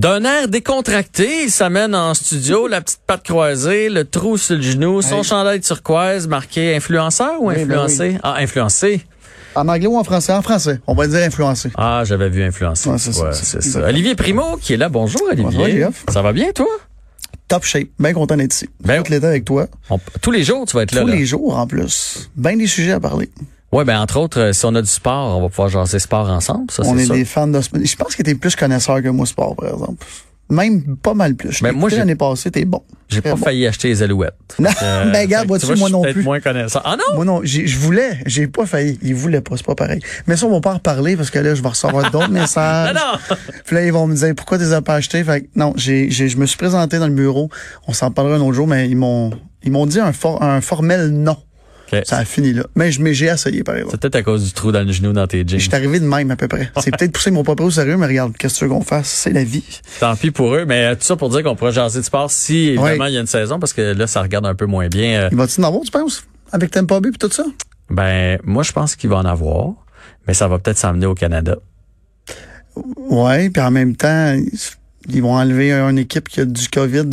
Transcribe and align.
D'un 0.00 0.24
air 0.24 0.48
décontracté, 0.48 1.42
il 1.44 1.50
s'amène 1.50 1.94
en 1.94 2.14
studio, 2.14 2.66
la 2.66 2.80
petite 2.80 3.00
patte 3.06 3.22
croisée, 3.22 3.90
le 3.90 4.06
trou 4.06 4.38
sur 4.38 4.56
le 4.56 4.62
genou, 4.62 5.02
son 5.02 5.18
Hey. 5.18 5.24
chandail 5.24 5.60
turquoise 5.60 6.26
marqué 6.26 6.74
influenceur 6.74 7.34
ou 7.42 7.48
Oui, 7.48 7.56
ben 7.56 7.64
influencé? 7.64 8.16
Ah, 8.22 8.36
influencé. 8.38 9.02
En 9.54 9.68
anglais 9.68 9.88
ou 9.88 9.98
en 9.98 10.04
français? 10.04 10.32
En 10.32 10.40
français. 10.40 10.80
On 10.86 10.94
va 10.94 11.06
dire 11.06 11.18
influencé. 11.22 11.70
Ah, 11.76 12.02
j'avais 12.06 12.30
vu 12.30 12.42
influencé. 12.42 12.88
Ouais, 12.88 12.96
c'est 12.96 13.12
ça, 13.12 13.24
Ouais, 13.24 13.32
c'est 13.34 13.44
c'est 13.44 13.60
ça. 13.62 13.80
ça. 13.82 13.86
Olivier 13.88 14.14
Primo 14.14 14.56
qui 14.56 14.72
est 14.72 14.78
là. 14.78 14.88
Bonjour, 14.88 15.20
Olivier. 15.30 15.44
Bonjour, 15.44 15.66
Jeff. 15.66 16.04
Ça 16.10 16.22
va 16.22 16.32
bien, 16.32 16.50
toi? 16.52 16.66
Top 17.48 17.64
shape. 17.64 17.88
Bien 17.98 18.14
content 18.14 18.38
d'être 18.38 18.54
ici. 18.54 18.70
Ben- 18.82 19.02
Tout 19.02 19.12
l'été 19.12 19.26
avec 19.26 19.44
toi. 19.44 19.66
On- 19.90 20.00
tous 20.22 20.30
les 20.30 20.44
jours, 20.44 20.64
tu 20.66 20.76
vas 20.78 20.84
être 20.84 20.92
là. 20.94 21.02
Tous 21.02 21.08
là. 21.08 21.14
les 21.14 21.26
jours, 21.26 21.58
en 21.58 21.66
plus. 21.66 22.30
Bien 22.36 22.56
des 22.56 22.66
sujets 22.68 22.92
à 22.92 23.00
parler. 23.00 23.28
Ouais, 23.72 23.84
ben 23.84 24.00
entre 24.00 24.18
autres, 24.18 24.40
euh, 24.40 24.52
si 24.52 24.64
on 24.66 24.74
a 24.74 24.82
du 24.82 24.88
sport, 24.88 25.38
on 25.38 25.42
va 25.42 25.48
pouvoir 25.48 25.68
jaser 25.68 25.98
sport 26.00 26.28
ensemble. 26.28 26.70
Ça, 26.70 26.82
On 26.86 26.98
est 26.98 27.08
des 27.08 27.24
fans 27.24 27.46
de 27.46 27.60
sport. 27.60 27.80
Je 27.82 27.96
pense 27.96 28.16
que 28.16 28.22
t'es 28.22 28.34
plus 28.34 28.56
connaisseur 28.56 29.00
que 29.02 29.08
moi 29.08 29.26
sport, 29.26 29.54
par 29.54 29.68
exemple. 29.72 30.04
Même 30.48 30.96
pas 30.96 31.14
mal 31.14 31.36
plus. 31.36 31.52
Je 31.52 31.62
Ben, 31.62 31.70
moi, 31.70 31.88
l'année 31.90 32.16
passée, 32.16 32.50
t'es 32.50 32.64
bon. 32.64 32.82
J'ai 33.08 33.20
pas 33.20 33.30
bon. 33.36 33.36
failli 33.36 33.68
acheter 33.68 33.86
les 33.86 34.02
alouettes. 34.02 34.34
Non, 34.58 34.68
Euh, 34.82 35.04
ben, 35.12 35.20
regarde, 35.20 35.46
vois-tu, 35.46 35.66
vois, 35.66 35.76
moi 35.76 35.88
non 35.90 36.02
plus. 36.02 36.24
moins 36.24 36.40
connaissant. 36.40 36.80
Ah 36.84 36.96
non? 36.96 37.14
Moi 37.14 37.24
non, 37.24 37.40
je 37.44 37.78
voulais, 37.78 38.18
j'ai 38.26 38.48
pas 38.48 38.66
failli. 38.66 38.98
Ils 39.02 39.14
voulaient 39.14 39.40
pas, 39.42 39.56
c'est 39.56 39.64
pas 39.66 39.76
pareil. 39.76 40.00
Mais 40.26 40.36
ça, 40.36 40.46
on 40.46 40.50
va 40.50 40.60
pas 40.60 40.72
en 40.72 40.74
reparler 40.74 41.16
parce 41.16 41.30
que 41.30 41.38
là, 41.38 41.54
je 41.54 41.62
vais 41.62 41.68
recevoir 41.68 42.10
d'autres 42.10 42.26
Non, 42.26 42.40
messages. 42.40 42.96
non! 42.96 43.36
Puis 43.64 43.76
là, 43.76 43.84
ils 43.86 43.92
vont 43.92 44.08
me 44.08 44.16
dire 44.16 44.34
pourquoi 44.34 44.58
tu 44.58 44.64
les 44.64 44.72
as 44.72 44.82
pas 44.82 44.96
achetés. 44.96 45.22
Fait 45.22 45.42
que 45.42 45.46
non, 45.54 45.72
j'ai, 45.76 46.10
j'ai, 46.10 46.28
je 46.28 46.36
me 46.36 46.46
suis 46.46 46.56
présenté 46.58 46.98
dans 46.98 47.06
le 47.06 47.14
bureau. 47.14 47.48
On 47.86 47.92
s'en 47.92 48.10
parlera 48.10 48.36
un 48.36 48.40
autre 48.40 48.54
jour, 48.54 48.66
mais 48.66 48.88
ils 48.90 48.96
m'ont, 48.96 49.30
ils 49.62 49.70
m'ont 49.70 49.86
dit 49.86 50.00
un, 50.00 50.12
for- 50.12 50.42
un 50.42 50.60
formel 50.60 51.10
non. 51.10 51.36
Ça 52.04 52.18
a 52.18 52.24
fini 52.24 52.52
là. 52.52 52.64
Mais, 52.76 52.90
mais 52.98 53.14
j'ai 53.14 53.26
essayé, 53.26 53.62
par 53.62 53.76
exemple. 53.76 53.92
C'est 53.92 54.00
peut-être 54.00 54.16
à 54.16 54.22
cause 54.22 54.44
du 54.44 54.52
trou 54.52 54.72
dans 54.72 54.86
le 54.86 54.92
genou 54.92 55.12
dans 55.12 55.26
tes 55.26 55.38
jeans. 55.38 55.58
Je 55.58 55.64
suis 55.64 55.74
arrivé 55.74 56.00
de 56.00 56.04
même 56.04 56.30
à 56.30 56.36
peu 56.36 56.48
près. 56.48 56.70
C'est 56.80 56.96
peut-être 56.96 57.12
poussé 57.12 57.30
mon 57.30 57.44
papa 57.44 57.62
au 57.62 57.70
sérieux, 57.70 57.96
mais 57.96 58.06
regarde, 58.06 58.36
qu'est-ce 58.36 58.54
que 58.54 58.58
tu 58.60 58.64
veux 58.64 58.70
qu'on 58.70 58.82
fasse? 58.82 59.08
C'est 59.08 59.32
la 59.32 59.44
vie. 59.44 59.64
Tant 59.98 60.16
pis 60.16 60.30
pour 60.30 60.54
eux, 60.54 60.64
mais 60.66 60.86
euh, 60.86 60.94
tout 60.94 61.04
ça 61.04 61.16
pour 61.16 61.30
dire 61.30 61.42
qu'on 61.42 61.56
pourrait 61.56 61.72
jaser 61.72 62.00
de 62.00 62.04
sport 62.04 62.30
si, 62.30 62.68
évidemment, 62.68 63.06
il 63.06 63.14
y 63.14 63.16
a 63.16 63.20
une 63.20 63.26
saison, 63.26 63.58
parce 63.58 63.72
que 63.72 63.94
là, 63.94 64.06
ça 64.06 64.22
regarde 64.22 64.46
un 64.46 64.54
peu 64.54 64.66
moins 64.66 64.88
bien. 64.88 65.22
Euh, 65.22 65.28
Il 65.32 65.36
va-tu 65.36 65.60
en 65.60 65.64
avoir, 65.64 65.82
tu 65.82 65.90
penses? 65.90 66.24
Avec 66.52 66.70
Tampa 66.70 67.00
Bay 67.00 67.10
et 67.10 67.18
tout 67.18 67.30
ça? 67.30 67.44
Ben, 67.88 68.38
moi, 68.44 68.62
je 68.62 68.72
pense 68.72 68.96
qu'il 68.96 69.10
va 69.10 69.16
en 69.16 69.24
avoir, 69.24 69.72
mais 70.26 70.34
ça 70.34 70.48
va 70.48 70.58
peut-être 70.58 70.78
s'amener 70.78 71.06
au 71.06 71.14
Canada. 71.14 71.56
Ouais, 72.96 73.50
puis 73.50 73.62
en 73.62 73.70
même 73.70 73.96
temps, 73.96 74.36
ils 75.08 75.22
vont 75.22 75.34
enlever 75.34 75.72
une 75.72 75.98
équipe 75.98 76.28
qui 76.28 76.40
a 76.40 76.44
du 76.44 76.68
COVID. 76.68 77.04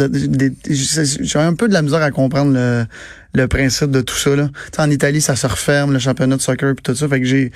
J'ai 0.69 1.39
un 1.39 1.53
peu 1.55 1.67
de 1.67 1.73
la 1.73 1.81
misère 1.81 2.01
à 2.01 2.11
comprendre 2.11 2.53
le, 2.53 2.85
le 3.33 3.47
principe 3.47 3.91
de 3.91 4.01
tout 4.01 4.15
ça. 4.15 4.35
Là. 4.35 4.49
En 4.77 4.89
Italie, 4.89 5.21
ça 5.21 5.35
se 5.35 5.47
referme, 5.47 5.93
le 5.93 5.99
championnat 5.99 6.37
de 6.37 6.41
soccer 6.41 6.73
puis 6.75 6.83
tout 6.83 6.95
ça. 6.95 7.07
Fait 7.07 7.19
que 7.19 7.25
j'ai 7.25 7.51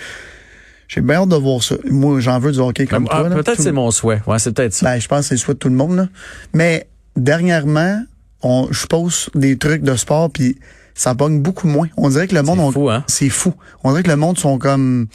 j'ai 0.88 1.00
bien 1.02 1.22
hâte 1.22 1.30
de 1.30 1.36
voir 1.38 1.64
ça. 1.64 1.76
Moi, 1.90 2.20
j'en 2.20 2.38
veux 2.40 2.52
du 2.52 2.60
hockey 2.60 2.86
comme 2.86 3.08
Ah, 3.10 3.22
toi. 3.22 3.30
peut-être 3.30 3.56
Tout- 3.56 3.64
c'est 3.64 3.72
mon 3.72 3.92
souhait. 3.92 4.22
Ouais, 4.28 4.40
c'est 4.40 4.52
peut-être 4.54 4.74
ça. 4.74 4.86
Ben, 4.86 5.00
je 5.00 5.08
pense 5.08 5.22
que 5.22 5.26
c'est 5.28 5.36
le 5.36 5.40
souhait 5.40 5.54
de 5.54 5.60
tout 5.60 5.70
le 5.70 5.76
monde. 5.76 5.96
Là. 5.96 6.08
Mais 6.54 6.88
dernièrement, 7.16 8.04
on, 8.42 8.68
je 8.72 8.86
pose 8.88 9.30
des 9.34 9.58
trucs 9.58 9.84
de 9.84 9.96
sport 9.96 10.30
puis 10.32 10.58
ça 10.94 11.16
pogne 11.16 11.42
beaucoup 11.42 11.68
moins. 11.68 11.88
On 11.96 12.10
dirait 12.10 12.28
que 12.28 12.36
le 12.36 12.44
monde... 12.44 12.58
c'est 12.60 12.64
on- 12.66 12.72
fou, 12.74 12.90
hein? 12.90 13.04
c'est 13.08 13.30
fou. 13.30 13.54
On 13.86 13.92
dirait 13.92 14.04
que 14.04 14.10
le 14.10 14.18
monde 14.18 14.38
sont 14.38 14.58
comme... 14.58 15.08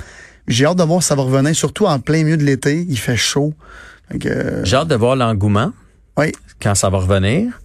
J'ai 0.48 0.64
hâte 0.64 0.78
de 0.78 0.82
voir 0.84 1.02
si 1.02 1.08
ça 1.08 1.14
va 1.16 1.22
revenir, 1.24 1.54
surtout 1.54 1.86
en 1.86 1.98
plein 1.98 2.22
milieu 2.24 2.36
de 2.36 2.44
l'été. 2.44 2.86
Il 2.88 2.96
fait 2.98 3.16
chaud. 3.16 3.52
Euh, 4.24 4.60
J'ai 4.64 4.76
hâte 4.76 4.88
de 4.88 4.94
voir 4.94 5.16
l'engouement 5.16 5.72
oui, 6.16 6.32
quand 6.62 6.74
ça 6.76 6.88
va 6.88 6.98
revenir. 6.98 7.60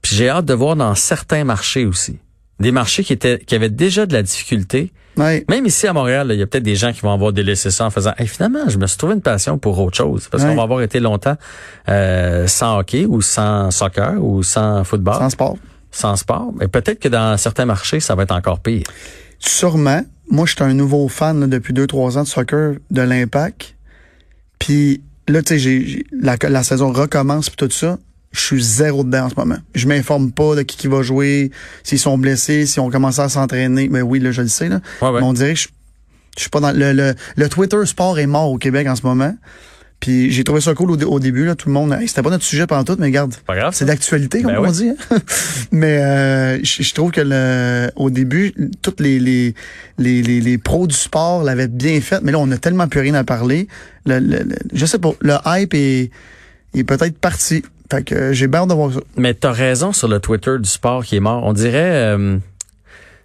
Puis 0.00 0.16
j'ai 0.16 0.28
hâte 0.30 0.46
de 0.46 0.54
voir 0.54 0.74
dans 0.74 0.94
certains 0.96 1.44
marchés 1.44 1.84
aussi. 1.84 2.18
Des 2.62 2.72
marchés 2.72 3.02
qui 3.04 3.12
étaient 3.12 3.38
qui 3.44 3.54
avaient 3.54 3.68
déjà 3.70 4.06
de 4.06 4.12
la 4.12 4.22
difficulté. 4.22 4.92
oui. 5.16 5.44
Même 5.48 5.66
ici 5.66 5.86
à 5.86 5.92
Montréal, 5.92 6.28
il 6.30 6.38
y 6.38 6.42
a 6.42 6.46
peut-être 6.46 6.62
des 6.62 6.76
gens 6.76 6.92
qui 6.92 7.00
vont 7.00 7.12
avoir 7.12 7.32
délaissé 7.32 7.70
ça 7.70 7.84
en 7.86 7.90
faisant 7.90 8.12
hey, 8.18 8.26
finalement, 8.28 8.68
je 8.68 8.78
me 8.78 8.86
suis 8.86 8.96
trouvé 8.96 9.14
une 9.14 9.20
passion 9.20 9.58
pour 9.58 9.78
autre 9.80 9.96
chose. 9.96 10.28
Parce 10.30 10.44
qu'on 10.44 10.54
va 10.54 10.62
avoir 10.62 10.80
été 10.82 11.00
longtemps 11.00 11.36
euh, 11.88 12.46
sans 12.46 12.78
hockey 12.78 13.04
ou 13.04 13.20
sans 13.20 13.70
soccer 13.72 14.14
ou 14.22 14.42
sans 14.42 14.84
football, 14.84 15.14
Sans 15.14 15.20
sans, 15.22 15.30
sport. 15.30 16.18
sport. 16.18 16.52
Mais 16.58 16.68
peut-être 16.68 17.00
que 17.00 17.08
dans 17.08 17.36
certains 17.36 17.66
marchés, 17.66 18.00
ça 18.00 18.14
va 18.14 18.22
être 18.22 18.34
encore 18.34 18.60
pire. 18.60 18.84
Sûrement. 19.38 20.02
Moi, 20.30 20.46
je 20.46 20.54
suis 20.54 20.64
un 20.64 20.72
nouveau 20.72 21.08
fan 21.08 21.40
là, 21.40 21.46
depuis 21.48 21.74
deux, 21.74 21.86
trois 21.88 22.16
ans 22.16 22.22
de 22.22 22.28
soccer 22.28 22.74
de 22.90 23.02
l'Impact. 23.02 23.74
Puis 24.58 25.02
là, 25.28 25.42
tu 25.42 25.58
sais, 25.58 26.04
la 26.12 26.62
saison 26.62 26.92
recommence 26.92 27.50
puis 27.50 27.56
tout 27.56 27.70
ça. 27.74 27.98
Je 28.32 28.40
suis 28.40 28.62
zéro 28.62 29.04
dedans 29.04 29.26
en 29.26 29.28
ce 29.28 29.34
moment. 29.36 29.58
Je 29.74 29.86
m'informe 29.86 30.32
pas 30.32 30.54
de 30.56 30.62
qui, 30.62 30.76
qui 30.76 30.86
va 30.88 31.02
jouer, 31.02 31.50
s'ils 31.82 31.98
sont 31.98 32.16
blessés, 32.18 32.64
s'ils 32.66 32.80
ont 32.80 32.90
commencé 32.90 33.20
à 33.20 33.28
s'entraîner. 33.28 33.88
Mais 33.90 34.00
oui, 34.02 34.20
là, 34.20 34.32
je 34.32 34.42
le 34.42 34.48
sais. 34.48 34.68
Là. 34.68 34.80
Ouais, 35.02 35.08
ouais. 35.10 35.20
Mais 35.20 35.26
on 35.26 35.32
dirait 35.34 35.52
que 35.54 35.60
je, 35.60 35.68
je 36.36 36.40
suis 36.40 36.50
pas 36.50 36.60
dans 36.60 36.72
le, 36.72 36.92
le, 36.92 37.14
le 37.36 37.48
Twitter 37.50 37.84
sport 37.84 38.18
est 38.18 38.26
mort 38.26 38.50
au 38.50 38.56
Québec 38.58 38.86
en 38.88 38.96
ce 38.96 39.02
moment. 39.02 39.34
Puis 40.00 40.32
j'ai 40.32 40.42
trouvé 40.42 40.60
ça 40.60 40.74
cool 40.74 40.90
au, 40.90 40.96
au 41.04 41.20
début 41.20 41.44
là, 41.44 41.54
tout 41.54 41.68
le 41.68 41.74
monde. 41.74 41.92
hey, 41.92 42.08
C'était 42.08 42.22
pas 42.22 42.30
notre 42.30 42.42
sujet 42.42 42.66
pendant 42.66 42.82
tout, 42.82 42.96
mais 42.98 43.06
regarde, 43.06 43.34
Pas 43.46 43.54
grave. 43.54 43.72
c'est 43.72 43.84
d'actualité, 43.84 44.42
comme 44.42 44.52
Ben 44.52 44.58
on 44.66 44.70
dit. 44.72 44.88
hein. 44.88 45.16
Mais 45.70 45.98
euh, 46.02 46.58
je 46.64 46.82
je 46.82 46.94
trouve 46.94 47.12
que 47.12 47.20
le, 47.20 47.88
au 47.94 48.10
début, 48.10 48.52
toutes 48.82 48.98
les, 48.98 49.20
les, 49.20 49.54
les, 49.98 50.22
les, 50.22 50.40
les 50.40 50.58
pros 50.58 50.88
du 50.88 50.94
sport 50.96 51.44
l'avaient 51.44 51.68
bien 51.68 52.00
fait, 52.00 52.20
mais 52.22 52.32
là, 52.32 52.38
on 52.40 52.50
a 52.50 52.56
tellement 52.58 52.88
plus 52.88 52.98
rien 53.00 53.14
à 53.14 53.22
parler. 53.22 53.68
Le, 54.04 54.18
le- 54.18 54.38
le- 54.42 54.56
je 54.72 54.86
sais 54.86 54.98
pas, 54.98 55.12
le 55.20 55.36
hype 55.46 55.72
est, 55.74 56.10
est 56.74 56.82
peut-être 56.84 57.16
parti. 57.18 57.62
Fait 57.92 58.02
que 58.02 58.14
euh, 58.14 58.32
j'ai 58.32 58.46
hâte 58.52 58.68
de 58.68 58.74
voir 58.74 58.92
ça. 58.92 59.00
Mais 59.16 59.34
t'as 59.34 59.52
raison 59.52 59.92
sur 59.92 60.08
le 60.08 60.18
Twitter 60.18 60.56
du 60.58 60.68
sport 60.68 61.04
qui 61.04 61.16
est 61.16 61.20
mort. 61.20 61.44
On 61.44 61.52
dirait 61.52 61.92
euh, 62.16 62.38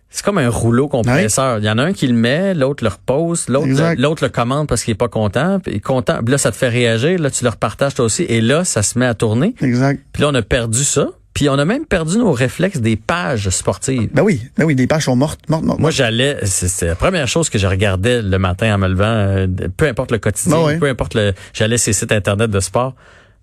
c'est 0.10 0.26
comme 0.26 0.38
un 0.38 0.50
rouleau 0.50 0.90
compresseur. 0.90 1.60
Il 1.60 1.66
y 1.66 1.70
en 1.70 1.78
a 1.78 1.84
un 1.84 1.94
qui 1.94 2.08
le 2.08 2.14
met, 2.14 2.54
l'autre 2.54 2.84
le 2.84 2.90
repose, 2.90 3.48
l'autre 3.48 3.96
l'autre 3.98 4.24
le 4.26 4.30
commande 4.30 4.68
parce 4.68 4.84
qu'il 4.84 4.92
est 4.92 4.96
pas 4.96 5.08
content, 5.08 5.60
puis 5.60 5.80
content. 5.80 6.20
Puis 6.24 6.32
là 6.32 6.38
ça 6.38 6.52
te 6.52 6.58
fait 6.58 6.68
réagir, 6.68 7.18
là 7.18 7.32
tu 7.32 7.46
le 7.46 7.50
repartages 7.50 7.96
toi 7.96 8.06
aussi 8.06 8.24
et 8.24 8.42
là 8.42 8.66
ça 8.66 8.84
se 8.84 9.00
met 9.00 9.06
à 9.06 9.14
tourner. 9.14 9.56
Exact. 9.62 10.02
Puis 10.12 10.24
là 10.24 10.30
on 10.30 10.36
a 10.36 10.42
perdu 10.42 10.84
ça. 10.84 11.10
Puis 11.34 11.50
on 11.50 11.60
a 11.60 11.66
même 11.66 11.86
perdu 11.86 12.18
nos 12.18 12.32
réflexes 12.32 12.80
des 12.80 12.96
pages 12.96 13.50
sportives. 13.50 14.10
Ben 14.12 14.24
oui, 14.24 14.42
ben 14.58 14.66
oui, 14.66 14.74
des 14.74 14.88
pages 14.88 15.06
sont 15.06 15.16
mortes, 15.16 15.40
mortes, 15.50 15.66
mortes. 15.66 15.80
Moi, 15.80 15.92
j'allais, 15.92 16.40
c'est 16.46 16.88
la 16.88 16.96
première 16.96 17.28
chose 17.28 17.52
que 17.52 17.60
je 17.60 17.68
regardais 17.68 18.24
le 18.24 18.40
matin 18.40 18.74
en 18.74 18.80
me 18.80 18.88
levant, 18.88 19.04
euh, 19.06 19.46
peu 19.78 19.88
importe 19.88 20.12
le 20.12 20.18
quotidien, 20.18 20.58
Ben 20.58 20.66
ouais. 20.66 20.78
peu 20.80 20.88
importe 20.88 21.14
le, 21.14 21.34
j'allais 21.54 21.78
sur 21.78 21.90
les 21.90 21.94
sites 21.94 22.12
internet 22.12 22.50
de 22.50 22.60
sport. 22.60 22.96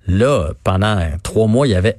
Là, 0.07 0.51
pendant 0.65 1.01
trois 1.23 1.47
mois, 1.47 1.67
il 1.67 1.71
y 1.71 1.75
avait 1.75 1.99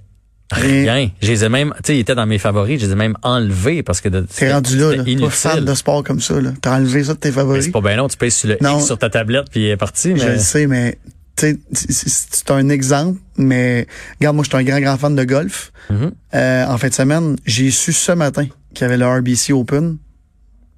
rien. 0.51 1.09
Je 1.21 1.27
les 1.31 1.43
ai 1.43 1.49
même, 1.49 1.73
tu 1.77 1.81
sais, 1.87 1.95
ils 1.97 2.01
étaient 2.01 2.13
dans 2.15 2.27
mes 2.27 2.37
favoris, 2.37 2.79
je 2.79 2.85
les 2.85 2.91
ai 2.91 2.95
même 2.95 3.15
enlevés 3.23 3.81
parce 3.83 3.99
que 4.01 4.09
de- 4.09 4.21
T'es 4.21 4.51
rendu 4.53 4.77
là, 4.77 4.95
là. 4.95 5.03
c'était 5.05 5.19
Pas 5.21 5.29
fan 5.29 5.51
inutile. 5.57 5.65
de 5.71 5.75
sport 5.75 6.03
comme 6.03 6.19
ça, 6.21 6.39
là. 6.39 6.51
T'as 6.61 6.77
enlevé 6.77 7.03
ça 7.03 7.13
de 7.15 7.19
tes 7.19 7.31
favoris? 7.31 7.65
c'est 7.65 7.71
pas 7.71 7.81
bien 7.81 7.95
long, 7.95 8.07
tu 8.07 8.17
pèses 8.17 8.35
sur 8.35 8.49
le 8.49 8.57
Non. 8.61 8.77
X 8.77 8.85
sur 8.85 8.97
ta 8.97 9.09
tablette 9.09 9.45
puis 9.49 9.61
il 9.61 9.65
est 9.69 9.77
parti. 9.77 10.15
Je 10.15 10.23
Mais 10.23 10.33
le 10.33 10.39
sais, 10.39 10.67
mais 10.67 10.99
tu 11.35 11.47
sais, 11.47 11.57
c'est- 11.73 11.91
c'est 11.91 12.09
c'est 12.35 12.51
un 12.51 12.69
exemple, 12.69 13.19
mais 13.37 13.87
regarde, 14.19 14.35
moi, 14.35 14.43
je 14.45 14.49
suis 14.49 14.57
un 14.57 14.63
grand, 14.63 14.79
grand 14.79 14.97
fan 14.97 15.15
de 15.15 15.23
golf. 15.23 15.71
Mhm. 15.89 16.11
Euh, 16.35 16.65
en 16.67 16.77
fin 16.77 16.87
de 16.89 16.93
semaine, 16.93 17.35
j'ai 17.45 17.71
su 17.71 17.91
ce 17.91 18.11
matin 18.11 18.45
qu'il 18.73 18.81
y 18.83 18.85
avait 18.85 18.97
le 18.97 19.05
RBC 19.07 19.51
Open. 19.51 19.97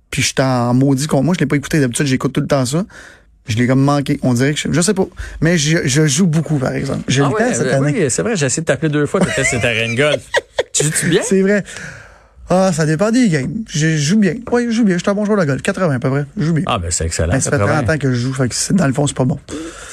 Puis 0.10 0.22
j'étais 0.22 0.42
en 0.44 0.74
maudit 0.74 1.06
contre 1.08 1.24
moi. 1.24 1.34
Je 1.36 1.42
l'ai 1.42 1.46
pas 1.46 1.58
écouté. 1.58 1.82
D'habitude, 1.82 2.06
j'écoute 2.06 2.32
tout 2.32 2.40
le 2.42 2.48
temps 2.48 2.66
ça. 2.66 2.86
Je 3.48 3.58
l'ai 3.58 3.68
comme 3.68 3.82
manqué. 3.84 4.20
On 4.24 4.34
dirait 4.34 4.54
que 4.54 4.60
je, 4.60 4.72
je 4.72 4.82
sais 4.82 4.94
pas. 4.94 5.06
Mais 5.42 5.58
je, 5.58 5.80
je 5.86 6.06
joue 6.08 6.28
beaucoup, 6.28 6.58
par 6.58 6.74
exemple. 6.74 7.04
J'ai 7.08 7.22
Ah 7.24 7.30
le 7.30 7.34
ouais, 7.36 7.54
cette 7.54 7.68
euh, 7.68 7.78
année. 7.78 7.94
oui, 8.04 8.06
c'est 8.12 8.22
vrai, 8.22 8.36
j'ai 8.36 8.46
essayé 8.46 8.62
de 8.62 8.66
t'appeler 8.66 8.90
deux 8.92 9.06
fois, 9.06 9.20
t'étais 9.22 9.44
sur 9.46 9.62
terrain 9.62 9.90
de 9.92 9.96
golf. 9.98 10.22
tu 10.74 10.84
joues-tu 10.84 11.08
bien? 11.10 11.22
C'est 11.24 11.42
vrai. 11.42 11.64
Ah, 12.50 12.72
ça 12.72 12.86
dépend 12.86 13.12
des 13.12 13.28
games. 13.28 13.52
Je 13.70 13.98
joue 13.98 14.20
bien. 14.20 14.36
Oui, 14.52 14.68
je 14.68 14.72
joue 14.72 14.86
bien. 14.86 14.96
Je 14.98 15.02
suis 15.02 15.10
un 15.10 15.14
bon 15.14 15.26
joueur 15.26 15.38
de 15.40 15.44
golf. 15.46 15.62
80 15.62 15.96
à 15.96 16.00
peu 16.00 16.10
près. 16.10 16.26
Je 16.38 16.46
joue 16.46 16.54
bien. 16.54 16.64
Ah, 16.66 16.80
ben 16.80 16.90
c'est 16.92 17.06
excellent. 17.06 17.34
Ben, 17.34 17.42
ça 17.42 17.52
fait 17.52 17.58
80. 17.58 17.84
30 17.84 17.90
ans 17.90 17.98
que 17.98 18.14
je 18.14 18.20
joue. 18.20 18.34
Fait 18.34 18.48
que 18.48 18.74
dans 18.74 18.88
le 18.88 18.94
fond, 18.94 19.06
c'est 19.06 19.18
pas 19.18 19.26
bon. 19.26 19.38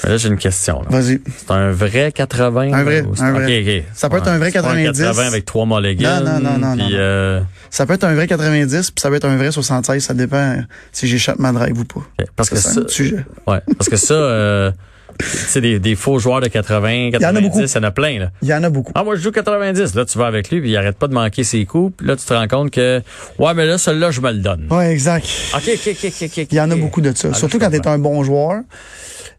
Mais 0.05 0.11
Là, 0.11 0.17
j'ai 0.19 0.29
une 0.29 0.37
question. 0.39 0.83
Vas-y. 0.89 1.21
C'est 1.37 1.51
un 1.51 1.73
vrai 1.73 2.13
80? 2.13 2.73
Un 2.73 2.85
vrai, 2.85 3.05
un 3.21 3.33
vrai. 3.33 3.85
Ça 3.95 4.09
peut 4.09 4.19
être 4.19 4.29
un 4.29 4.39
vrai 4.39 4.51
c'est 4.53 4.63
pas 4.63 4.69
90. 4.75 5.01
80 5.03 5.27
avec 5.27 5.45
trois 5.45 5.67
mulligans. 5.67 6.21
Non, 6.25 6.39
non, 6.39 6.59
non, 6.59 6.59
non, 6.59 6.75
Puis, 6.77 6.93
non. 6.93 6.99
euh, 6.99 7.41
Ça 7.71 7.87
peut 7.87 7.95
être 7.95 8.05
un 8.05 8.15
vrai 8.15 8.29
90, 8.29 8.91
puis 8.93 9.01
ça 9.03 9.09
peut 9.09 9.17
être 9.17 9.25
un 9.27 9.37
vrai 9.37 9.51
76. 9.51 10.05
Ça 10.05 10.15
dépend 10.15 10.57
si 10.93 11.09
j'échappe 11.09 11.39
ma 11.41 11.51
drive 11.53 11.79
ou 11.81 11.85
pas. 11.85 12.03
Parce 12.37 12.51
que 12.51 12.57
Ça, 12.57 12.71
ça, 12.71 12.81
un 12.81 12.89
sujet. 12.89 13.25
ouais, 13.49 13.61
parce 13.77 13.89
que 13.91 13.97
ça, 13.97 14.15
euh, 14.15 14.71
tu 14.71 14.77
sais, 15.23 15.61
des, 15.61 15.79
des 15.79 15.95
faux 15.95 16.19
joueurs 16.19 16.41
de 16.41 16.49
80, 16.49 17.07
en 17.07 17.09
a 17.09 17.19
90, 17.19 17.43
beaucoup. 17.43 17.61
il 17.61 17.69
y 17.75 17.79
en 17.79 17.83
a 17.83 17.91
plein, 17.91 18.19
là. 18.19 18.31
Il 18.43 18.49
y 18.49 18.55
en 18.55 18.63
a 18.63 18.71
beaucoup. 18.71 18.93
Ah, 18.95 19.05
moi, 19.05 19.17
je 19.17 19.21
joue 19.23 19.31
90. 19.31 19.95
Là, 19.95 20.05
tu 20.05 20.19
vas 20.19 20.27
avec 20.27 20.51
lui, 20.51 20.61
puis 20.61 20.71
il 20.71 20.77
arrête 20.77 20.97
pas 20.99 21.09
de 21.09 21.15
manquer 21.15 21.45
ses 21.45 21.65
coups. 21.65 21.95
Puis 21.97 22.07
là, 22.07 22.17
tu 22.17 22.25
te 22.25 22.33
rends 22.35 22.49
compte 22.49 22.71
que, 22.71 23.03
ouais, 23.39 23.55
mais 23.55 23.67
là, 23.67 23.79
celui-là, 23.79 24.11
je 24.11 24.21
me 24.21 24.33
le 24.33 24.39
donne. 24.39 24.67
Ouais, 24.71 24.93
exact. 24.93 25.27
OK, 25.55 25.63
OK, 25.69 25.89
OK, 25.89 26.05
OK, 26.05 26.23
OK. 26.39 26.47
Il 26.51 26.55
y 26.57 26.61
en 26.61 26.71
a 26.71 26.77
beaucoup 26.77 27.01
de 27.01 27.13
ça. 27.17 27.29
Ah, 27.33 27.35
Surtout 27.35 27.59
quand 27.59 27.71
tu 27.71 27.77
es 27.77 27.87
un 27.89 27.99
bon 27.99 28.23
joueur. 28.25 28.63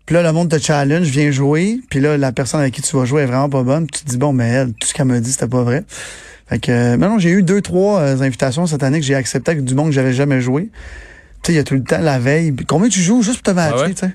Puis 0.05 0.13
là, 0.13 0.21
le 0.21 0.31
monde 0.31 0.50
te 0.50 0.59
challenge, 0.59 1.07
viens 1.07 1.31
jouer. 1.31 1.79
Puis 1.89 2.00
là, 2.00 2.17
la 2.17 2.31
personne 2.31 2.59
avec 2.61 2.73
qui 2.75 2.81
tu 2.81 2.95
vas 2.95 3.05
jouer 3.05 3.23
est 3.23 3.25
vraiment 3.25 3.50
pas 3.50 3.63
bonne. 3.63 3.88
Puis 3.88 4.00
tu 4.01 4.05
te 4.05 4.09
dis, 4.11 4.17
bon, 4.17 4.33
mais 4.33 4.47
elle, 4.50 4.73
tout 4.73 4.88
ce 4.88 4.94
qu'elle 4.94 5.07
m'a 5.07 5.19
dit, 5.19 5.31
c'était 5.31 5.47
pas 5.47 5.63
vrai. 5.63 5.83
Fait 6.47 6.59
que, 6.59 6.71
euh, 6.71 6.97
mais 6.97 7.07
non, 7.07 7.17
j'ai 7.17 7.29
eu 7.31 7.41
deux, 7.41 7.59
trois 7.61 8.00
euh, 8.01 8.21
invitations 8.21 8.67
cette 8.67 8.83
année 8.83 9.00
que 9.00 9.05
j'ai 9.05 9.15
acceptées 9.15 9.51
avec 9.51 9.63
du 9.63 9.73
monde 9.73 9.88
que 9.88 9.94
j'avais 9.95 10.13
jamais 10.13 10.41
joué. 10.41 10.69
Tu 11.41 11.47
sais, 11.47 11.53
il 11.53 11.55
y 11.55 11.59
a 11.59 11.63
tout 11.63 11.73
le 11.73 11.83
temps 11.83 11.97
la 12.00 12.19
veille. 12.19 12.53
Combien 12.67 12.88
tu 12.88 13.00
joues 13.01 13.23
juste 13.23 13.41
pour 13.41 13.51
te 13.53 13.57
matcher, 13.57 13.75
Ah 13.79 13.81
ouais? 13.81 13.94
tu 13.95 14.05
sais? 14.05 14.11